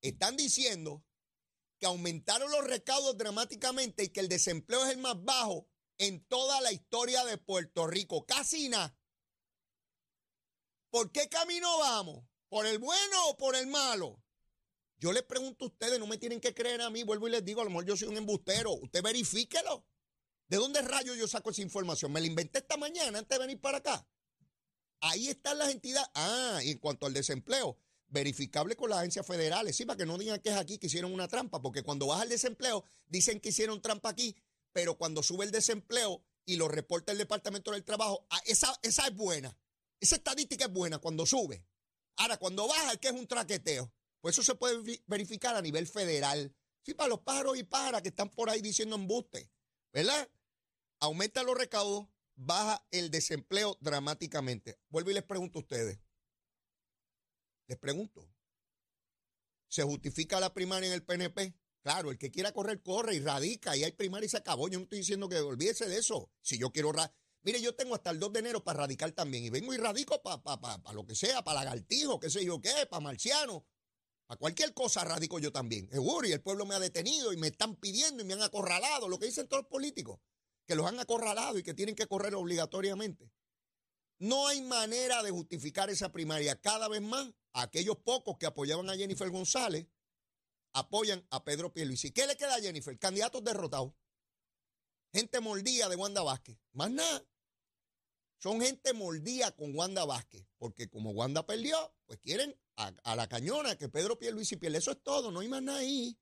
Están 0.00 0.36
diciendo 0.36 1.04
que 1.78 1.86
aumentaron 1.86 2.50
los 2.50 2.64
recaudos 2.64 3.16
dramáticamente 3.16 4.02
y 4.02 4.08
que 4.08 4.18
el 4.18 4.28
desempleo 4.28 4.84
es 4.84 4.90
el 4.90 4.98
más 4.98 5.14
bajo 5.22 5.68
en 5.96 6.24
toda 6.26 6.60
la 6.60 6.72
historia 6.72 7.24
de 7.24 7.38
Puerto 7.38 7.86
Rico. 7.86 8.26
Casi 8.26 8.68
nada. 8.68 8.96
¿Por 10.90 11.12
qué 11.12 11.28
camino 11.28 11.78
vamos? 11.78 12.24
¿Por 12.48 12.66
el 12.66 12.78
bueno 12.78 13.28
o 13.28 13.36
por 13.36 13.54
el 13.54 13.68
malo? 13.68 14.20
Yo 14.98 15.12
les 15.12 15.22
pregunto 15.22 15.66
a 15.66 15.68
ustedes, 15.68 16.00
no 16.00 16.08
me 16.08 16.18
tienen 16.18 16.40
que 16.40 16.52
creer 16.52 16.82
a 16.82 16.90
mí, 16.90 17.04
vuelvo 17.04 17.28
y 17.28 17.30
les 17.30 17.44
digo, 17.44 17.60
a 17.60 17.64
lo 17.64 17.70
mejor 17.70 17.86
yo 17.86 17.96
soy 17.96 18.08
un 18.08 18.16
embustero, 18.16 18.72
usted 18.72 19.02
verifíquelo. 19.02 19.86
¿De 20.52 20.58
dónde 20.58 20.82
rayo 20.82 21.14
yo 21.14 21.26
saco 21.26 21.48
esa 21.48 21.62
información? 21.62 22.12
Me 22.12 22.20
la 22.20 22.26
inventé 22.26 22.58
esta 22.58 22.76
mañana 22.76 23.20
antes 23.20 23.38
de 23.38 23.42
venir 23.42 23.58
para 23.58 23.78
acá. 23.78 24.06
Ahí 25.00 25.28
están 25.28 25.56
las 25.56 25.70
entidades. 25.70 26.10
Ah, 26.14 26.60
y 26.62 26.72
en 26.72 26.78
cuanto 26.78 27.06
al 27.06 27.14
desempleo, 27.14 27.78
verificable 28.08 28.76
con 28.76 28.90
las 28.90 28.98
agencias 28.98 29.26
federales. 29.26 29.74
Sí, 29.74 29.86
para 29.86 29.96
que 29.96 30.04
no 30.04 30.18
digan 30.18 30.40
que 30.40 30.50
es 30.50 30.56
aquí 30.56 30.76
que 30.76 30.88
hicieron 30.88 31.14
una 31.14 31.26
trampa, 31.26 31.62
porque 31.62 31.82
cuando 31.82 32.06
baja 32.08 32.24
el 32.24 32.28
desempleo, 32.28 32.84
dicen 33.06 33.40
que 33.40 33.48
hicieron 33.48 33.80
trampa 33.80 34.10
aquí, 34.10 34.36
pero 34.74 34.98
cuando 34.98 35.22
sube 35.22 35.46
el 35.46 35.52
desempleo 35.52 36.22
y 36.44 36.56
lo 36.56 36.68
reporta 36.68 37.12
el 37.12 37.18
Departamento 37.18 37.70
del 37.70 37.82
Trabajo, 37.82 38.26
ah, 38.28 38.42
esa, 38.44 38.78
esa 38.82 39.06
es 39.06 39.16
buena. 39.16 39.56
Esa 40.00 40.16
estadística 40.16 40.66
es 40.66 40.70
buena 40.70 40.98
cuando 40.98 41.24
sube. 41.24 41.64
Ahora, 42.16 42.36
cuando 42.36 42.68
baja, 42.68 42.92
es 42.92 42.98
que 42.98 43.08
es 43.08 43.14
un 43.14 43.26
traqueteo. 43.26 43.90
Pues 44.20 44.34
eso 44.34 44.42
se 44.42 44.54
puede 44.54 45.02
verificar 45.06 45.56
a 45.56 45.62
nivel 45.62 45.86
federal. 45.86 46.54
Sí, 46.82 46.92
para 46.92 47.08
los 47.08 47.20
pájaros 47.20 47.56
y 47.56 47.62
pájaras 47.62 48.02
que 48.02 48.10
están 48.10 48.28
por 48.28 48.50
ahí 48.50 48.60
diciendo 48.60 48.96
embuste, 48.96 49.50
¿verdad? 49.94 50.28
Aumenta 51.02 51.42
los 51.42 51.58
recaudos, 51.58 52.06
baja 52.36 52.86
el 52.92 53.10
desempleo 53.10 53.76
dramáticamente. 53.80 54.78
Vuelvo 54.88 55.10
y 55.10 55.14
les 55.14 55.24
pregunto 55.24 55.58
a 55.58 55.62
ustedes. 55.62 55.98
Les 57.66 57.76
pregunto. 57.76 58.32
¿Se 59.66 59.82
justifica 59.82 60.38
la 60.38 60.54
primaria 60.54 60.86
en 60.86 60.94
el 60.94 61.02
PNP? 61.02 61.56
Claro, 61.82 62.12
el 62.12 62.18
que 62.18 62.30
quiera 62.30 62.52
correr, 62.52 62.84
corre 62.84 63.16
y 63.16 63.18
radica. 63.18 63.76
Y 63.76 63.82
hay 63.82 63.90
primaria 63.90 64.26
y 64.26 64.28
se 64.28 64.36
acabó. 64.36 64.68
Yo 64.68 64.78
no 64.78 64.84
estoy 64.84 64.98
diciendo 64.98 65.28
que 65.28 65.40
olvídese 65.40 65.88
de 65.88 65.98
eso. 65.98 66.30
Si 66.40 66.56
yo 66.56 66.70
quiero. 66.70 66.92
Mire, 67.42 67.60
yo 67.60 67.74
tengo 67.74 67.96
hasta 67.96 68.10
el 68.10 68.20
2 68.20 68.34
de 68.34 68.38
enero 68.38 68.62
para 68.62 68.82
radicar 68.82 69.10
también. 69.10 69.42
Y 69.42 69.50
vengo 69.50 69.74
y 69.74 69.78
radico 69.78 70.22
para 70.22 70.40
pa, 70.40 70.92
lo 70.92 71.04
que 71.04 71.16
sea, 71.16 71.42
para 71.42 71.64
lagartijo, 71.64 72.20
qué 72.20 72.30
sé 72.30 72.44
yo 72.44 72.60
qué, 72.60 72.86
para 72.88 73.00
marciano. 73.00 73.66
A 74.28 74.36
cualquier 74.36 74.72
cosa 74.72 75.02
radico 75.02 75.40
yo 75.40 75.50
también. 75.50 75.90
Seguro, 75.90 76.28
y 76.28 76.32
el 76.32 76.42
pueblo 76.42 76.64
me 76.64 76.76
ha 76.76 76.78
detenido 76.78 77.32
y 77.32 77.36
me 77.38 77.48
están 77.48 77.74
pidiendo 77.74 78.22
y 78.22 78.26
me 78.26 78.34
han 78.34 78.42
acorralado. 78.42 79.08
Lo 79.08 79.18
que 79.18 79.26
dicen 79.26 79.48
todos 79.48 79.64
los 79.64 79.68
políticos, 79.68 80.20
que 80.66 80.74
los 80.74 80.86
han 80.86 80.98
acorralado 81.00 81.58
y 81.58 81.62
que 81.62 81.74
tienen 81.74 81.94
que 81.94 82.06
correr 82.06 82.34
obligatoriamente. 82.34 83.30
No 84.18 84.46
hay 84.46 84.62
manera 84.62 85.22
de 85.22 85.30
justificar 85.30 85.90
esa 85.90 86.12
primaria. 86.12 86.60
Cada 86.60 86.88
vez 86.88 87.02
más, 87.02 87.32
aquellos 87.52 87.96
pocos 87.98 88.36
que 88.38 88.46
apoyaban 88.46 88.88
a 88.88 88.96
Jennifer 88.96 89.28
González 89.30 89.88
apoyan 90.72 91.26
a 91.30 91.44
Pedro 91.44 91.72
Pierluisi. 91.72 92.12
¿Qué 92.12 92.26
le 92.26 92.36
queda 92.36 92.54
a 92.54 92.60
Jennifer? 92.60 92.98
Candidatos 92.98 93.42
derrotados. 93.44 93.92
Gente 95.12 95.40
mordida 95.40 95.88
de 95.88 95.96
Wanda 95.96 96.22
Vázquez. 96.22 96.56
Más 96.72 96.90
nada. 96.90 97.26
Son 98.38 98.60
gente 98.60 98.92
mordida 98.92 99.54
con 99.54 99.76
Wanda 99.76 100.04
Vázquez. 100.04 100.46
Porque 100.56 100.88
como 100.88 101.10
Wanda 101.10 101.46
perdió, 101.46 101.94
pues 102.06 102.18
quieren 102.18 102.58
a, 102.76 103.16
la 103.16 103.28
cañona 103.28 103.76
que 103.76 103.88
Pedro 103.88 104.18
Pierluisi 104.18 104.56
pierde. 104.56 104.78
Eso 104.78 104.92
es 104.92 105.02
todo. 105.02 105.30
No 105.30 105.40
hay 105.40 105.48
más 105.48 105.62
nada 105.62 105.80
ahí. 105.80 106.18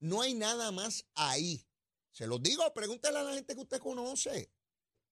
No 0.00 0.22
hay 0.22 0.34
nada 0.34 0.72
más 0.72 1.06
ahí. 1.14 1.67
Se 2.18 2.26
los 2.26 2.42
digo, 2.42 2.64
pregúntele 2.74 3.16
a 3.16 3.22
la 3.22 3.32
gente 3.32 3.54
que 3.54 3.60
usted 3.60 3.78
conoce. 3.78 4.50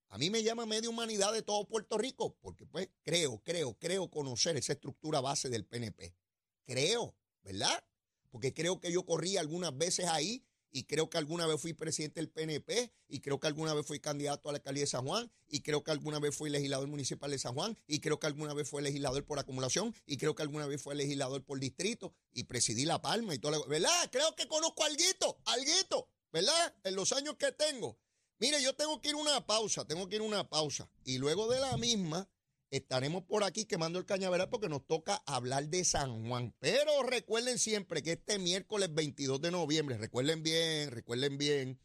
A 0.08 0.18
mí 0.18 0.28
me 0.28 0.42
llama 0.42 0.66
media 0.66 0.90
humanidad 0.90 1.32
de 1.32 1.40
todo 1.40 1.64
Puerto 1.64 1.96
Rico, 1.98 2.36
porque 2.40 2.66
pues 2.66 2.88
creo, 3.04 3.40
creo, 3.44 3.78
creo 3.78 4.10
conocer 4.10 4.56
esa 4.56 4.72
estructura 4.72 5.20
base 5.20 5.48
del 5.48 5.64
PNP. 5.64 6.16
Creo, 6.64 7.14
¿verdad? 7.44 7.84
Porque 8.28 8.52
creo 8.52 8.80
que 8.80 8.90
yo 8.90 9.06
corrí 9.06 9.36
algunas 9.36 9.78
veces 9.78 10.06
ahí 10.06 10.44
y 10.72 10.82
creo 10.82 11.08
que 11.08 11.16
alguna 11.16 11.46
vez 11.46 11.60
fui 11.60 11.74
presidente 11.74 12.18
del 12.18 12.28
PNP 12.28 12.92
y 13.06 13.20
creo 13.20 13.38
que 13.38 13.46
alguna 13.46 13.72
vez 13.72 13.86
fui 13.86 14.00
candidato 14.00 14.48
a 14.48 14.52
la 14.52 14.58
alcaldía 14.58 14.82
de 14.82 14.88
San 14.88 15.06
Juan 15.06 15.30
y 15.46 15.60
creo 15.60 15.84
que 15.84 15.92
alguna 15.92 16.18
vez 16.18 16.34
fui 16.34 16.50
legislador 16.50 16.88
municipal 16.88 17.30
de 17.30 17.38
San 17.38 17.54
Juan 17.54 17.78
y 17.86 18.00
creo 18.00 18.18
que 18.18 18.26
alguna 18.26 18.52
vez 18.52 18.68
fui 18.68 18.82
legislador 18.82 19.24
por 19.24 19.38
acumulación 19.38 19.94
y 20.06 20.16
creo 20.16 20.34
que 20.34 20.42
alguna 20.42 20.66
vez 20.66 20.82
fui 20.82 20.96
legislador 20.96 21.44
por 21.44 21.60
distrito 21.60 22.12
y 22.32 22.44
presidí 22.44 22.84
La 22.84 23.00
Palma 23.00 23.32
y 23.32 23.38
todo, 23.38 23.52
la, 23.52 23.64
¿verdad? 23.68 24.10
Creo 24.10 24.34
que 24.34 24.48
conozco 24.48 24.82
alguito, 24.82 25.38
alguito, 25.44 26.08
¿verdad? 26.32 26.74
En 26.84 26.94
los 26.94 27.12
años 27.12 27.36
que 27.36 27.52
tengo. 27.52 27.98
Mire, 28.38 28.62
yo 28.62 28.74
tengo 28.74 29.00
que 29.00 29.08
ir 29.08 29.14
una 29.14 29.46
pausa, 29.46 29.86
tengo 29.86 30.08
que 30.08 30.16
ir 30.16 30.22
una 30.22 30.48
pausa 30.48 30.90
y 31.04 31.18
luego 31.18 31.48
de 31.48 31.58
la 31.58 31.76
misma 31.78 32.28
estaremos 32.70 33.24
por 33.24 33.44
aquí 33.44 33.64
quemando 33.64 33.98
el 33.98 34.04
cañaveral 34.04 34.50
porque 34.50 34.68
nos 34.68 34.86
toca 34.86 35.22
hablar 35.26 35.68
de 35.68 35.84
San 35.84 36.28
Juan. 36.28 36.54
Pero 36.58 37.02
recuerden 37.02 37.58
siempre 37.58 38.02
que 38.02 38.12
este 38.12 38.38
miércoles 38.38 38.92
22 38.92 39.40
de 39.40 39.50
noviembre, 39.50 39.96
recuerden 39.96 40.42
bien, 40.42 40.90
recuerden 40.90 41.38
bien, 41.38 41.80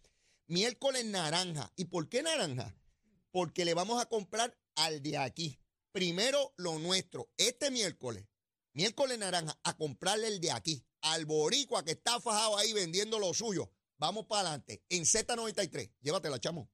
miércoles 0.48 1.06
naranja. 1.06 1.72
¿Y 1.76 1.86
por 1.86 2.10
qué 2.10 2.22
naranja? 2.24 2.76
Porque 3.32 3.64
le 3.64 3.74
vamos 3.74 4.02
a 4.02 4.08
comprar 4.08 4.58
al 4.76 5.02
de 5.02 5.18
aquí. 5.18 5.58
Primero 5.92 6.54
lo 6.58 6.80
nuestro, 6.80 7.30
este 7.38 7.72
miércoles, 7.72 8.26
miércoles 8.74 9.18
naranja, 9.18 9.60
a 9.64 9.76
comprarle 9.76 10.28
el 10.28 10.40
de 10.40 10.52
aquí, 10.52 10.86
al 11.02 11.26
boricua 11.26 11.84
que 11.84 11.92
está 11.92 12.20
fajado 12.20 12.58
ahí 12.58 12.74
vendiendo 12.74 13.20
lo 13.20 13.34
suyo. 13.34 13.72
Vamos 14.02 14.26
para 14.26 14.42
adelante, 14.42 14.82
en 14.90 15.04
Z93. 15.04 15.92
Llévatela, 16.02 16.40
chamo. 16.40 16.68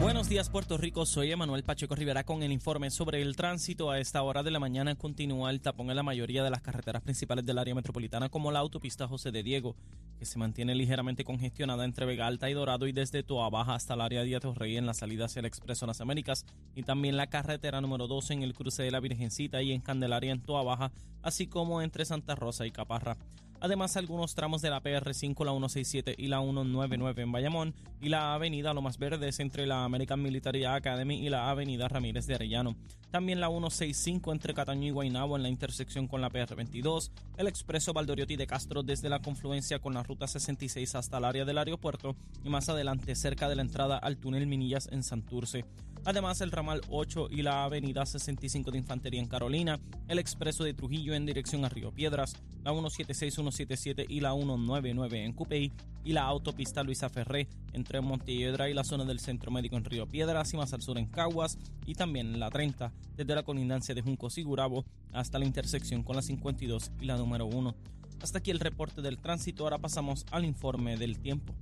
Buenos 0.00 0.30
días 0.30 0.48
Puerto 0.48 0.78
Rico, 0.78 1.04
soy 1.04 1.30
Emanuel 1.30 1.62
Pacheco 1.62 1.94
Rivera 1.94 2.24
con 2.24 2.42
el 2.42 2.50
informe 2.50 2.90
sobre 2.90 3.20
el 3.20 3.36
tránsito. 3.36 3.90
A 3.90 4.00
esta 4.00 4.22
hora 4.22 4.42
de 4.42 4.50
la 4.50 4.58
mañana 4.58 4.94
continúa 4.94 5.50
el 5.50 5.60
tapón 5.60 5.90
en 5.90 5.96
la 5.96 6.02
mayoría 6.02 6.42
de 6.42 6.48
las 6.48 6.62
carreteras 6.62 7.02
principales 7.02 7.44
del 7.44 7.58
área 7.58 7.74
metropolitana 7.74 8.30
como 8.30 8.50
la 8.50 8.60
autopista 8.60 9.06
José 9.06 9.30
de 9.30 9.42
Diego, 9.42 9.76
que 10.18 10.24
se 10.24 10.38
mantiene 10.38 10.74
ligeramente 10.74 11.22
congestionada 11.22 11.84
entre 11.84 12.06
Vega 12.06 12.26
Alta 12.26 12.48
y 12.48 12.54
Dorado 12.54 12.86
y 12.86 12.92
desde 12.92 13.24
Toa 13.24 13.50
Baja 13.50 13.74
hasta 13.74 13.92
el 13.92 14.00
área 14.00 14.24
de 14.24 14.40
Rey 14.54 14.78
en 14.78 14.86
la 14.86 14.94
salida 14.94 15.26
hacia 15.26 15.40
el 15.40 15.46
Expreso 15.46 15.84
Las 15.84 16.00
Américas 16.00 16.46
y 16.74 16.82
también 16.84 17.18
la 17.18 17.26
carretera 17.26 17.82
número 17.82 18.06
12 18.06 18.32
en 18.32 18.42
el 18.42 18.54
cruce 18.54 18.82
de 18.84 18.90
la 18.90 19.00
Virgencita 19.00 19.60
y 19.60 19.72
en 19.72 19.82
Candelaria 19.82 20.32
en 20.32 20.40
Toa 20.40 20.62
Baja, 20.62 20.92
así 21.20 21.46
como 21.46 21.82
entre 21.82 22.06
Santa 22.06 22.34
Rosa 22.34 22.66
y 22.66 22.70
Caparra. 22.70 23.18
Además, 23.64 23.96
algunos 23.96 24.34
tramos 24.34 24.60
de 24.60 24.68
la 24.68 24.82
PR5, 24.82 25.42
la 25.42 25.52
167 25.52 26.16
y 26.18 26.28
la 26.28 26.42
199 26.42 27.22
en 27.22 27.32
Bayamón 27.32 27.74
y 27.98 28.10
la 28.10 28.34
avenida 28.34 28.74
Lomas 28.74 28.98
Verdes 28.98 29.40
entre 29.40 29.64
la 29.64 29.84
American 29.84 30.20
Military 30.20 30.66
Academy 30.66 31.24
y 31.26 31.30
la 31.30 31.48
avenida 31.48 31.88
Ramírez 31.88 32.26
de 32.26 32.34
Arellano. 32.34 32.76
También 33.10 33.40
la 33.40 33.48
165 33.48 34.32
entre 34.32 34.52
Cataño 34.52 34.88
y 34.88 34.90
Guaynabo 34.90 35.36
en 35.36 35.42
la 35.42 35.48
intersección 35.48 36.08
con 36.08 36.20
la 36.20 36.28
PR22, 36.28 37.10
el 37.38 37.46
expreso 37.46 37.94
Valdoriotti 37.94 38.36
de 38.36 38.46
Castro 38.46 38.82
desde 38.82 39.08
la 39.08 39.22
confluencia 39.22 39.78
con 39.78 39.94
la 39.94 40.02
ruta 40.02 40.28
66 40.28 40.94
hasta 40.94 41.16
el 41.16 41.24
área 41.24 41.46
del 41.46 41.56
aeropuerto 41.56 42.16
y 42.44 42.50
más 42.50 42.68
adelante 42.68 43.14
cerca 43.14 43.48
de 43.48 43.56
la 43.56 43.62
entrada 43.62 43.96
al 43.96 44.18
túnel 44.18 44.46
Minillas 44.46 44.90
en 44.92 45.02
Santurce. 45.02 45.64
Además, 46.06 46.42
el 46.42 46.50
ramal 46.50 46.82
8 46.90 47.28
y 47.30 47.40
la 47.40 47.64
avenida 47.64 48.04
65 48.04 48.70
de 48.70 48.78
Infantería 48.78 49.20
en 49.20 49.26
Carolina, 49.26 49.80
el 50.06 50.18
expreso 50.18 50.62
de 50.62 50.74
Trujillo 50.74 51.14
en 51.14 51.24
dirección 51.24 51.64
a 51.64 51.70
Río 51.70 51.92
Piedras, 51.92 52.36
la 52.62 52.72
176, 52.72 53.32
177 53.32 54.04
y 54.06 54.20
la 54.20 54.34
199 54.34 55.24
en 55.24 55.32
Cupey 55.32 55.72
y 56.04 56.12
la 56.12 56.24
autopista 56.24 56.82
Luisa 56.82 57.08
Ferré 57.08 57.48
entre 57.72 58.02
Montelledra 58.02 58.68
y 58.68 58.74
la 58.74 58.84
zona 58.84 59.04
del 59.04 59.18
Centro 59.18 59.50
Médico 59.50 59.76
en 59.76 59.84
Río 59.84 60.06
Piedras 60.06 60.52
y 60.52 60.58
más 60.58 60.74
al 60.74 60.82
sur 60.82 60.98
en 60.98 61.06
Caguas 61.06 61.58
y 61.86 61.94
también 61.94 62.38
la 62.38 62.50
30 62.50 62.92
desde 63.16 63.34
la 63.34 63.42
colindancia 63.42 63.94
de 63.94 64.02
Juncos 64.02 64.36
y 64.36 64.42
Gurabo 64.42 64.84
hasta 65.14 65.38
la 65.38 65.46
intersección 65.46 66.02
con 66.02 66.16
la 66.16 66.22
52 66.22 66.92
y 67.00 67.06
la 67.06 67.16
número 67.16 67.46
1. 67.46 67.74
Hasta 68.20 68.38
aquí 68.38 68.50
el 68.50 68.60
reporte 68.60 69.00
del 69.00 69.18
tránsito, 69.18 69.64
ahora 69.64 69.78
pasamos 69.78 70.26
al 70.30 70.44
informe 70.44 70.98
del 70.98 71.18
tiempo. 71.18 71.54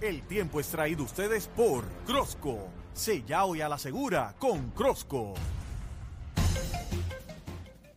El 0.00 0.22
tiempo 0.22 0.60
es 0.60 0.68
traído 0.68 1.02
ustedes 1.02 1.48
por 1.48 1.84
Crosco. 2.06 2.68
Sella 2.98 3.44
hoy 3.44 3.60
a 3.60 3.68
la 3.68 3.78
segura 3.78 4.34
con 4.40 4.70
Crosco. 4.70 5.34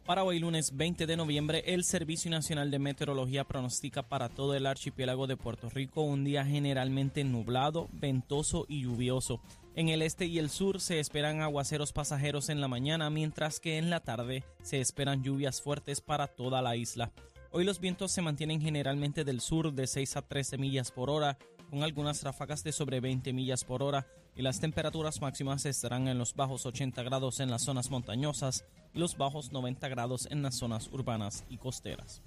Para 0.05 0.23
hoy 0.23 0.37
lunes 0.37 0.77
20 0.77 1.07
de 1.07 1.17
noviembre, 1.17 1.63
el 1.65 1.83
Servicio 1.83 2.29
Nacional 2.29 2.69
de 2.69 2.77
Meteorología 2.77 3.43
pronostica 3.43 4.03
para 4.03 4.29
todo 4.29 4.53
el 4.53 4.67
archipiélago 4.67 5.25
de 5.25 5.37
Puerto 5.37 5.69
Rico 5.69 6.01
un 6.01 6.23
día 6.23 6.45
generalmente 6.45 7.23
nublado, 7.23 7.89
ventoso 7.93 8.67
y 8.69 8.83
lluvioso. 8.83 9.41
En 9.73 9.89
el 9.89 10.03
este 10.03 10.27
y 10.27 10.37
el 10.37 10.51
sur 10.51 10.79
se 10.79 10.99
esperan 10.99 11.41
aguaceros 11.41 11.93
pasajeros 11.93 12.49
en 12.49 12.61
la 12.61 12.67
mañana, 12.67 13.09
mientras 13.09 13.59
que 13.59 13.79
en 13.79 13.89
la 13.89 14.01
tarde 14.01 14.43
se 14.61 14.81
esperan 14.81 15.23
lluvias 15.23 15.63
fuertes 15.63 15.99
para 15.99 16.27
toda 16.27 16.61
la 16.61 16.75
isla. 16.75 17.11
Hoy 17.49 17.63
los 17.63 17.79
vientos 17.79 18.11
se 18.11 18.21
mantienen 18.21 18.61
generalmente 18.61 19.23
del 19.23 19.41
sur 19.41 19.73
de 19.73 19.87
6 19.87 20.17
a 20.17 20.21
13 20.21 20.59
millas 20.59 20.91
por 20.91 21.09
hora, 21.09 21.39
con 21.71 21.81
algunas 21.81 22.21
ráfagas 22.21 22.63
de 22.63 22.71
sobre 22.71 22.99
20 22.99 23.33
millas 23.33 23.63
por 23.63 23.81
hora 23.81 24.05
y 24.35 24.41
las 24.41 24.59
temperaturas 24.59 25.21
máximas 25.21 25.65
estarán 25.65 26.07
en 26.07 26.17
los 26.17 26.35
bajos 26.35 26.65
80 26.65 27.03
grados 27.03 27.39
en 27.39 27.51
las 27.51 27.63
zonas 27.63 27.89
montañosas 27.89 28.65
y 28.93 28.99
los 28.99 29.17
bajos 29.17 29.51
90 29.51 29.87
grados 29.89 30.27
en 30.31 30.41
las 30.41 30.55
zonas 30.55 30.89
urbanas 30.91 31.43
y 31.49 31.57
costeras. 31.57 32.21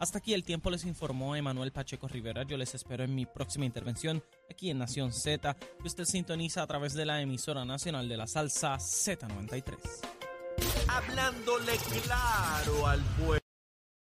Hasta 0.00 0.16
aquí 0.16 0.32
el 0.32 0.44
tiempo 0.44 0.70
les 0.70 0.86
informó 0.86 1.36
Emanuel 1.36 1.72
Pacheco 1.72 2.08
Rivera. 2.08 2.42
Yo 2.44 2.56
les 2.56 2.74
espero 2.74 3.04
en 3.04 3.14
mi 3.14 3.26
próxima 3.26 3.66
intervención 3.66 4.24
aquí 4.50 4.70
en 4.70 4.78
Nación 4.78 5.12
Z, 5.12 5.54
que 5.54 5.86
usted 5.86 6.06
sintoniza 6.06 6.62
a 6.62 6.66
través 6.66 6.94
de 6.94 7.04
la 7.04 7.20
emisora 7.20 7.66
nacional 7.66 8.08
de 8.08 8.16
la 8.16 8.26
salsa 8.26 8.76
Z93. 8.76 9.76
Hablándole 10.88 11.76
claro 12.02 12.86
al 12.86 13.00
pueblo. 13.18 13.39